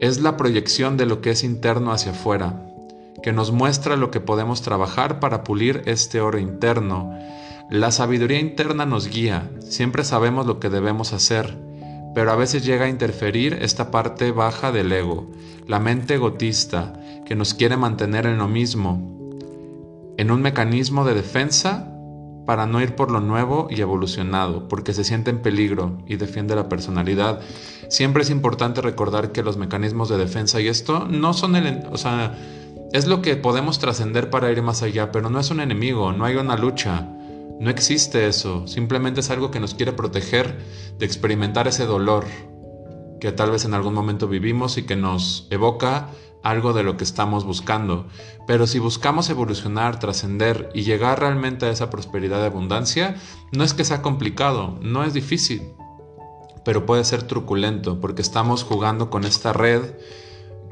Es 0.00 0.20
la 0.20 0.36
proyección 0.36 0.96
de 0.96 1.06
lo 1.06 1.20
que 1.20 1.30
es 1.30 1.44
interno 1.44 1.92
hacia 1.92 2.12
afuera, 2.12 2.64
que 3.22 3.32
nos 3.32 3.52
muestra 3.52 3.96
lo 3.96 4.10
que 4.10 4.20
podemos 4.20 4.62
trabajar 4.62 5.20
para 5.20 5.44
pulir 5.44 5.82
este 5.86 6.20
oro 6.20 6.38
interno. 6.38 7.12
La 7.70 7.90
sabiduría 7.90 8.40
interna 8.40 8.86
nos 8.86 9.08
guía, 9.08 9.50
siempre 9.60 10.04
sabemos 10.04 10.46
lo 10.46 10.58
que 10.58 10.70
debemos 10.70 11.12
hacer, 11.12 11.56
pero 12.14 12.32
a 12.32 12.36
veces 12.36 12.64
llega 12.64 12.86
a 12.86 12.88
interferir 12.88 13.58
esta 13.60 13.90
parte 13.90 14.32
baja 14.32 14.72
del 14.72 14.92
ego, 14.92 15.30
la 15.66 15.78
mente 15.78 16.14
egotista, 16.14 16.94
que 17.24 17.34
nos 17.34 17.54
quiere 17.54 17.76
mantener 17.76 18.26
en 18.26 18.38
lo 18.38 18.48
mismo, 18.48 19.38
en 20.16 20.30
un 20.30 20.42
mecanismo 20.42 21.04
de 21.04 21.14
defensa 21.14 21.86
para 22.46 22.66
no 22.66 22.82
ir 22.82 22.96
por 22.96 23.10
lo 23.10 23.20
nuevo 23.20 23.68
y 23.70 23.80
evolucionado, 23.80 24.66
porque 24.66 24.92
se 24.92 25.04
siente 25.04 25.30
en 25.30 25.40
peligro 25.40 25.98
y 26.06 26.16
defiende 26.16 26.56
la 26.56 26.68
personalidad. 26.68 27.40
Siempre 27.88 28.22
es 28.22 28.30
importante 28.30 28.80
recordar 28.80 29.30
que 29.30 29.42
los 29.42 29.56
mecanismos 29.56 30.08
de 30.08 30.18
defensa 30.18 30.60
y 30.60 30.66
esto 30.66 31.06
no 31.08 31.32
son 31.32 31.54
el, 31.54 31.84
o 31.92 31.96
sea, 31.96 32.34
es 32.92 33.06
lo 33.06 33.22
que 33.22 33.36
podemos 33.36 33.78
trascender 33.78 34.30
para 34.30 34.50
ir 34.50 34.62
más 34.62 34.82
allá, 34.82 35.12
pero 35.12 35.30
no 35.30 35.38
es 35.38 35.50
un 35.50 35.60
enemigo, 35.60 36.12
no 36.12 36.24
hay 36.24 36.36
una 36.36 36.56
lucha. 36.56 37.06
No 37.60 37.68
existe 37.68 38.26
eso, 38.26 38.66
simplemente 38.66 39.20
es 39.20 39.28
algo 39.28 39.50
que 39.50 39.60
nos 39.60 39.74
quiere 39.74 39.92
proteger 39.92 40.58
de 40.98 41.04
experimentar 41.04 41.68
ese 41.68 41.84
dolor 41.84 42.24
que 43.20 43.32
tal 43.32 43.50
vez 43.50 43.66
en 43.66 43.74
algún 43.74 43.92
momento 43.92 44.28
vivimos 44.28 44.78
y 44.78 44.84
que 44.84 44.96
nos 44.96 45.46
evoca 45.50 46.08
algo 46.42 46.72
de 46.72 46.82
lo 46.82 46.96
que 46.96 47.04
estamos 47.04 47.44
buscando. 47.44 48.06
Pero 48.46 48.66
si 48.66 48.78
buscamos 48.78 49.28
evolucionar, 49.28 49.98
trascender 49.98 50.70
y 50.72 50.84
llegar 50.84 51.20
realmente 51.20 51.66
a 51.66 51.70
esa 51.70 51.90
prosperidad 51.90 52.40
de 52.40 52.46
abundancia, 52.46 53.16
no 53.52 53.62
es 53.62 53.74
que 53.74 53.84
sea 53.84 54.00
complicado, 54.00 54.78
no 54.80 55.04
es 55.04 55.12
difícil, 55.12 55.74
pero 56.64 56.86
puede 56.86 57.04
ser 57.04 57.24
truculento 57.24 58.00
porque 58.00 58.22
estamos 58.22 58.64
jugando 58.64 59.10
con 59.10 59.24
esta 59.24 59.52
red 59.52 59.82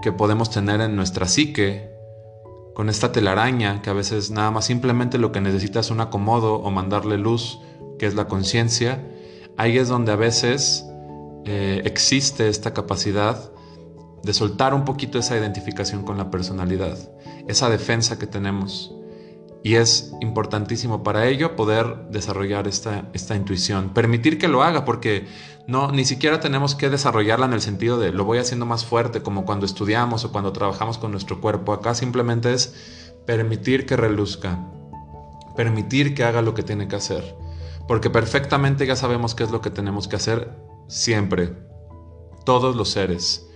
que 0.01 0.13
podemos 0.13 0.51
tener 0.51 0.81
en 0.81 0.97
nuestra 0.97 1.27
psique 1.27 1.88
con 2.79 2.89
esta 2.89 3.11
telaraña 3.11 3.83
que 3.83 3.91
a 3.91 3.93
veces 3.93 4.31
nada 4.31 4.53
más 4.53 4.67
simplemente 4.67 5.19
lo 5.19 5.33
que 5.33 5.41
necesita 5.41 5.81
es 5.81 5.91
un 5.91 6.01
acomodo 6.01 6.55
o 6.55 6.71
mandarle 6.71 7.19
luz, 7.19 7.59
que 7.99 8.07
es 8.07 8.15
la 8.15 8.29
conciencia, 8.29 9.05
ahí 9.57 9.79
es 9.79 9.89
donde 9.89 10.13
a 10.13 10.15
veces 10.15 10.87
eh, 11.45 11.83
existe 11.85 12.49
esta 12.49 12.75
capacidad 12.75 13.51
de 14.23 14.33
soltar 14.33 14.75
un 14.75 14.85
poquito 14.85 15.19
esa 15.19 15.37
identificación 15.37 16.05
con 16.05 16.19
la 16.19 16.31
personalidad, 16.31 16.97
esa 17.49 17.69
defensa 17.69 18.17
que 18.17 18.29
tenemos. 18.29 18.95
Y 19.63 19.75
es 19.75 20.13
importantísimo 20.21 21.03
para 21.03 21.27
ello 21.27 21.57
poder 21.57 22.09
desarrollar 22.11 22.69
esta, 22.69 23.09
esta 23.13 23.35
intuición, 23.35 23.93
permitir 23.93 24.39
que 24.39 24.49
lo 24.49 24.63
haga, 24.63 24.85
porque 24.85 25.27
no, 25.67 25.91
ni 25.91 26.05
siquiera 26.05 26.41
tenemos 26.41 26.75
que 26.75 26.91
desarrollarla 26.91 27.47
en 27.47 27.53
el 27.53 27.61
sentido 27.61 27.99
de 27.99 28.13
lo 28.13 28.25
voy 28.25 28.39
haciendo 28.39 28.67
más 28.67 28.85
fuerte, 28.85 29.23
como 29.23 29.45
cuando 29.45 29.67
estudiamos 29.67 30.25
o 30.25 30.33
cuando 30.33 30.53
trabajamos 30.53 30.97
con 30.97 31.11
nuestro 31.11 31.41
cuerpo. 31.41 31.73
Acá 31.73 31.95
simplemente 31.95 32.53
es 32.53 32.75
permitir 33.27 33.85
que 33.85 33.97
reluzca, 33.97 34.59
permitir 35.57 36.15
que 36.15 36.25
haga 36.25 36.41
lo 36.41 36.55
que 36.55 36.63
tiene 36.63 36.87
que 36.89 36.97
hacer, 36.97 37.37
porque 37.87 38.11
perfectamente 38.11 38.87
ya 38.87 38.97
sabemos 38.97 39.35
qué 39.35 39.45
es 39.45 39.51
lo 39.51 39.61
que 39.61 39.71
tenemos 39.71 40.09
que 40.09 40.17
hacer 40.17 40.57
siempre, 40.87 41.53
todos 42.45 42.77
los 42.77 42.91
seres 42.91 43.48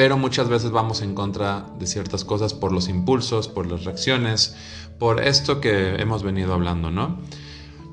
pero 0.00 0.16
muchas 0.16 0.48
veces 0.48 0.70
vamos 0.70 1.02
en 1.02 1.14
contra 1.14 1.66
de 1.78 1.86
ciertas 1.86 2.24
cosas 2.24 2.54
por 2.54 2.72
los 2.72 2.88
impulsos, 2.88 3.48
por 3.48 3.66
las 3.66 3.84
reacciones, 3.84 4.56
por 4.98 5.22
esto 5.22 5.60
que 5.60 5.96
hemos 5.96 6.22
venido 6.22 6.54
hablando, 6.54 6.90
¿no? 6.90 7.18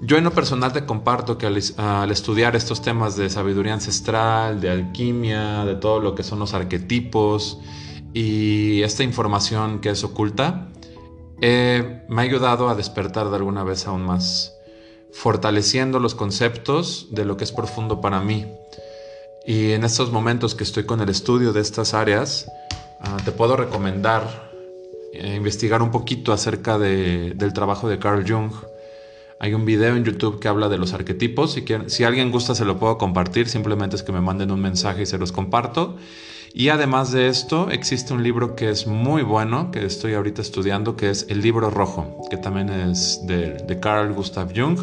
Yo 0.01 0.17
en 0.17 0.23
lo 0.23 0.31
personal 0.31 0.71
te 0.71 0.85
comparto 0.85 1.37
que 1.37 1.47
al, 1.47 2.09
estudiar 2.09 2.55
estos 2.55 2.81
temas 2.81 3.17
de 3.17 3.29
sabiduría 3.29 3.73
ancestral, 3.73 4.61
de 4.61 4.69
alquimia, 4.69 5.65
de 5.65 5.75
todo 5.75 5.99
lo 5.99 6.15
que 6.15 6.23
son 6.23 6.39
los 6.39 6.53
arquetipos 6.53 7.59
y 8.13 8.83
esta 8.83 9.03
información 9.03 9.81
que 9.81 9.89
es 9.89 10.01
oculta, 10.05 10.69
me 11.41 12.21
ha 12.21 12.21
ayudado 12.21 12.69
a 12.69 12.75
despertar 12.75 13.29
de 13.29 13.35
alguna 13.35 13.65
vez 13.65 13.85
aún 13.85 14.03
más, 14.03 14.53
fortaleciendo 15.11 15.99
los 15.99 16.15
conceptos 16.15 17.09
de 17.11 17.25
lo 17.25 17.35
que 17.35 17.43
es 17.43 17.51
profundo 17.51 17.99
para 17.99 18.21
mí. 18.21 18.45
Y 19.47 19.71
en 19.71 19.85
estos 19.85 20.11
momentos 20.11 20.55
que 20.55 20.65
estoy 20.65 20.83
con 20.83 20.99
el 20.99 21.07
estudio 21.07 21.53
de 21.53 21.61
estas 21.61 21.93
áreas, 21.93 22.51
ah, 22.99 23.15
te 23.23 23.31
puedo 23.31 23.55
recomendar 23.55 24.51
eh, 25.13 25.35
investigar 25.35 25.81
un 25.81 25.89
poquito 25.89 26.33
acerca 26.33 26.77
del 26.77 27.53
trabajo 27.53 27.87
de 27.87 27.97
Carl 27.97 28.29
Jung. 28.29 28.51
Hay 29.39 29.53
un 29.53 29.63
video 29.63 29.95
en 29.95 30.03
YouTube 30.03 30.41
que 30.41 30.49
habla 30.49 30.67
de 30.67 30.77
los 30.77 30.91
arquetipos. 30.91 31.53
Si, 31.53 31.63
si 31.87 32.03
alguien 32.03 32.29
gusta, 32.29 32.55
se 32.55 32.65
lo 32.65 32.77
puedo 32.77 32.97
compartir. 32.97 33.47
Simplemente 33.47 33.95
es 33.95 34.03
que 34.03 34.11
me 34.11 34.19
manden 34.19 34.51
un 34.51 34.59
mensaje 34.59 35.03
y 35.03 35.05
se 35.05 35.17
los 35.17 35.31
comparto. 35.31 35.95
Y 36.53 36.67
además 36.67 37.13
de 37.13 37.29
esto, 37.29 37.69
existe 37.71 38.13
un 38.13 38.23
libro 38.23 38.53
que 38.53 38.69
es 38.69 38.85
muy 38.85 39.23
bueno, 39.23 39.71
que 39.71 39.85
estoy 39.85 40.13
ahorita 40.13 40.41
estudiando, 40.41 40.97
que 40.97 41.09
es 41.09 41.25
El 41.29 41.41
libro 41.41 41.69
rojo, 41.69 42.27
que 42.29 42.35
también 42.35 42.67
es 42.67 43.21
de, 43.25 43.53
de 43.53 43.79
Carl 43.79 44.13
Gustav 44.13 44.51
Jung, 44.53 44.77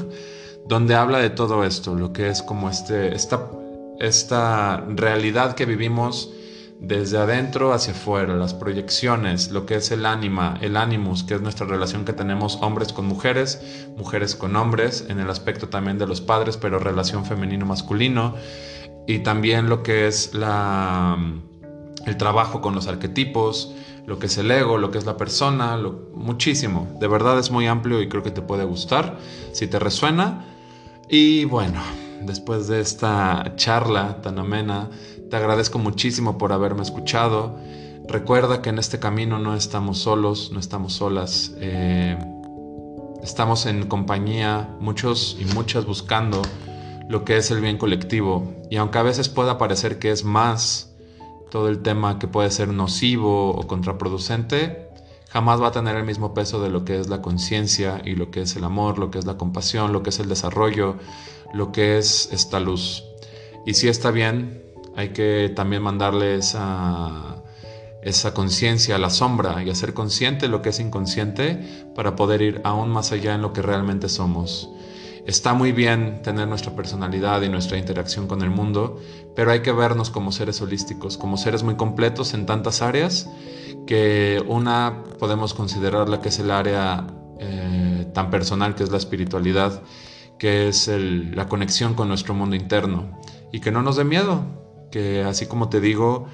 donde 0.67 0.95
habla 0.95 1.19
de 1.19 1.29
todo 1.29 1.65
esto, 1.65 1.95
lo 1.95 2.15
que 2.15 2.29
es 2.29 2.43
como 2.43 2.71
este, 2.71 3.15
esta 3.15 3.51
esta 4.01 4.85
realidad 4.89 5.55
que 5.55 5.67
vivimos 5.67 6.31
desde 6.81 7.19
adentro 7.19 7.73
hacia 7.73 7.93
afuera, 7.93 8.35
las 8.35 8.53
proyecciones, 8.53 9.51
lo 9.51 9.65
que 9.65 9.77
es 9.77 9.91
el 9.91 10.05
ánima, 10.05 10.59
el 10.61 10.77
animus, 10.77 11.23
que 11.23 11.35
es 11.35 11.41
nuestra 11.41 11.67
relación 11.67 12.05
que 12.05 12.13
tenemos 12.13 12.59
hombres 12.61 12.93
con 12.93 13.07
mujeres, 13.07 13.87
mujeres 13.97 14.35
con 14.35 14.57
hombres, 14.57 15.07
en 15.09 15.19
el 15.19 15.31
aspecto 15.31 15.69
también 15.69 15.99
de 15.99 16.07
los 16.07 16.21
padres, 16.21 16.57
pero 16.57 16.79
relación 16.79 17.25
femenino-masculino, 17.25 18.35
y 19.07 19.21
también 19.21 19.69
lo 19.69 19.83
que 19.83 20.07
es 20.09 20.33
el 20.35 22.17
trabajo 22.19 22.61
con 22.61 22.75
los 22.75 22.87
arquetipos, 22.87 23.75
lo 24.07 24.19
que 24.19 24.27
es 24.27 24.37
el 24.37 24.51
ego, 24.51 24.77
lo 24.77 24.91
que 24.91 24.99
es 24.99 25.07
la 25.07 25.17
persona, 25.17 25.79
muchísimo. 26.13 26.95
De 27.01 27.07
verdad 27.07 27.39
es 27.39 27.51
muy 27.51 27.67
amplio 27.67 28.03
y 28.03 28.09
creo 28.09 28.23
que 28.23 28.31
te 28.31 28.43
puede 28.43 28.65
gustar 28.65 29.19
si 29.53 29.67
te 29.67 29.79
resuena. 29.79 30.45
Y 31.09 31.45
bueno, 31.45 31.81
después 32.27 32.69
de 32.69 32.81
esta 32.81 33.55
charla 33.57 34.21
tan 34.23 34.39
amena, 34.39 34.91
te 35.31 35.37
agradezco 35.37 35.79
muchísimo 35.79 36.39
por 36.39 36.53
haberme 36.53 36.83
escuchado. 36.83 37.59
Recuerda 38.07 38.63
que 38.63 38.71
en 38.71 38.79
este 38.79 38.99
camino 38.99 39.39
no 39.39 39.55
estamos 39.55 39.99
solos, 39.99 40.51
no 40.53 40.61
estamos 40.61 40.93
solas. 40.95 41.53
Eh, 41.59 42.19
estamos 43.23 43.67
en 43.67 43.87
compañía, 43.87 44.77
muchos 44.81 45.37
y 45.41 45.45
muchas 45.55 45.87
buscando 45.87 46.43
lo 47.09 47.25
que 47.25 47.37
es 47.37 47.51
el 47.51 47.61
bien 47.61 47.79
colectivo. 47.79 48.53
Y 48.71 48.77
aunque 48.77 48.99
a 48.99 49.03
veces 49.03 49.29
pueda 49.29 49.59
parecer 49.59 49.99
que 49.99 50.11
es 50.11 50.25
más 50.25 50.95
todo 51.51 51.69
el 51.69 51.83
tema 51.83 52.19
que 52.19 52.29
puede 52.29 52.51
ser 52.51 52.69
nocivo 52.69 53.51
o 53.51 53.67
contraproducente, 53.67 54.89
jamás 55.31 55.61
va 55.61 55.69
a 55.69 55.73
tener 55.73 55.97
el 55.97 56.05
mismo 56.05 56.35
peso 56.35 56.63
de 56.63 56.69
lo 56.69 56.85
que 56.85 56.99
es 56.99 57.09
la 57.09 57.23
conciencia 57.23 58.03
y 58.05 58.15
lo 58.15 58.31
que 58.31 58.43
es 58.43 58.57
el 58.57 58.65
amor, 58.65 58.99
lo 58.99 59.11
que 59.11 59.19
es 59.19 59.25
la 59.25 59.37
compasión, 59.37 59.93
lo 59.93 60.03
que 60.03 60.11
es 60.11 60.21
el 60.21 60.29
desarrollo, 60.29 60.97
lo 61.55 61.73
que 61.73 61.99
es 61.99 62.29
esta 62.33 62.61
luz. 62.61 63.05
Y 63.65 63.75
si 63.75 63.89
está 63.89 64.11
bien, 64.11 64.63
hay 64.97 65.11
que 65.11 65.53
también 65.55 65.83
mandarle 65.83 66.37
esa, 66.37 67.43
esa 68.03 68.35
conciencia 68.35 68.97
a 68.97 68.99
la 68.99 69.11
sombra 69.11 69.63
y 69.63 69.71
hacer 69.71 69.95
consciente 69.95 70.49
lo 70.49 70.61
que 70.61 70.69
es 70.69 70.81
inconsciente 70.81 71.87
para 71.95 72.17
poder 72.17 72.43
ir 72.43 72.61
aún 72.65 72.91
más 72.91 73.13
allá 73.13 73.35
en 73.35 73.43
lo 73.43 73.53
que 73.53 73.63
realmente 73.63 74.09
somos. 74.09 74.69
Está 75.27 75.55
muy 75.55 75.73
bien 75.73 76.21
tener 76.23 76.47
nuestra 76.47 76.77
personalidad 76.77 77.41
y 77.41 77.49
nuestra 77.49 77.79
interacción 77.79 78.27
con 78.27 78.43
el 78.43 78.51
mundo, 78.51 79.01
pero 79.35 79.53
hay 79.53 79.61
que 79.61 79.73
vernos 79.73 80.11
como 80.11 80.33
seres 80.33 80.61
holísticos, 80.61 81.17
como 81.17 81.39
seres 81.39 81.63
muy 81.63 81.77
completos 81.77 82.35
en 82.35 82.45
tantas 82.45 82.83
áreas, 82.83 83.31
que 83.87 84.45
una 84.47 85.03
podemos 85.19 85.55
considerarla 85.55 86.21
que 86.21 86.29
es 86.29 86.39
el 86.41 86.51
área 86.51 87.07
eh, 87.41 88.07
tan 88.13 88.31
personal 88.31 88.75
que 88.75 88.83
es 88.83 88.91
la 88.91 88.99
espiritualidad, 88.99 89.83
que 90.39 90.69
es 90.69 90.89
la 90.89 91.49
conexión 91.49 91.95
con 91.95 92.09
nuestro 92.09 92.35
mundo 92.35 92.57
interno, 92.57 93.21
y 93.53 93.61
que 93.61 93.71
no 93.71 93.83
nos 93.83 93.97
dé 93.97 94.05
miedo, 94.05 94.45
que 94.91 95.23
así 95.23 95.47
como 95.47 95.69
te 95.69 95.81
digo, 95.81 96.27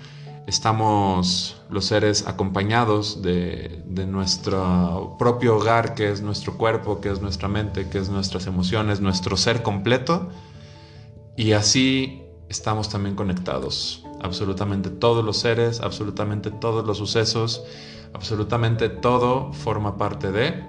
estamos 0.47 1.63
los 1.71 1.85
seres 1.87 2.27
acompañados 2.27 3.23
de, 3.23 3.83
nuestro 4.07 5.17
propio 5.19 5.57
hogar, 5.57 5.95
que 5.95 6.11
es 6.11 6.23
nuestro 6.23 6.59
cuerpo, 6.59 7.01
que 7.01 7.11
es 7.11 7.21
nuestra 7.21 7.49
mente, 7.49 7.89
que 7.89 7.99
es 7.99 8.09
nuestras 8.09 8.47
emociones, 8.47 9.01
nuestro 9.01 9.37
ser 9.37 9.63
completo. 9.63 10.29
Y 11.37 11.53
así 11.53 12.23
estamos 12.49 12.89
también 12.89 13.15
conectados. 13.15 14.05
Absolutamente 14.21 14.91
todos 14.91 15.25
los 15.25 15.39
seres, 15.39 15.81
absolutamente 15.81 16.51
todos 16.51 16.85
los 16.85 16.99
sucesos, 16.99 17.63
absolutamente 18.13 18.89
todo 18.89 19.53
forma 19.53 19.97
parte 19.97 20.33
de, 20.33 20.65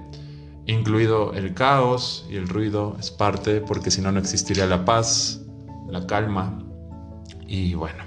incluido 0.71 1.33
el 1.33 1.53
caos 1.53 2.25
y 2.29 2.35
el 2.35 2.47
ruido 2.47 2.95
es 2.99 3.11
parte, 3.11 3.61
porque 3.61 3.91
si 3.91 4.01
no, 4.01 4.11
no 4.11 4.19
existiría 4.19 4.65
la 4.65 4.85
paz, 4.85 5.41
la 5.89 6.05
calma. 6.07 6.63
Y 7.47 7.73
bueno, 7.73 8.03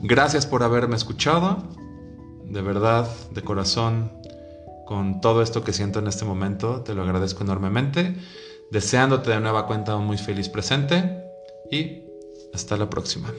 Gracias 0.00 0.46
por 0.46 0.62
haberme 0.62 0.94
escuchado, 0.94 1.64
de 2.44 2.62
verdad, 2.62 3.08
de 3.32 3.42
corazón, 3.42 4.12
con 4.86 5.20
todo 5.20 5.42
esto 5.42 5.64
que 5.64 5.72
siento 5.72 5.98
en 5.98 6.06
este 6.06 6.24
momento, 6.24 6.82
te 6.82 6.94
lo 6.94 7.02
agradezco 7.02 7.42
enormemente, 7.42 8.14
deseándote 8.70 9.30
de 9.30 9.40
nueva 9.40 9.66
cuenta 9.66 9.96
un 9.96 10.06
muy 10.06 10.16
feliz 10.16 10.48
presente 10.48 11.20
y 11.72 12.04
hasta 12.54 12.76
la 12.76 12.88
próxima. 12.88 13.32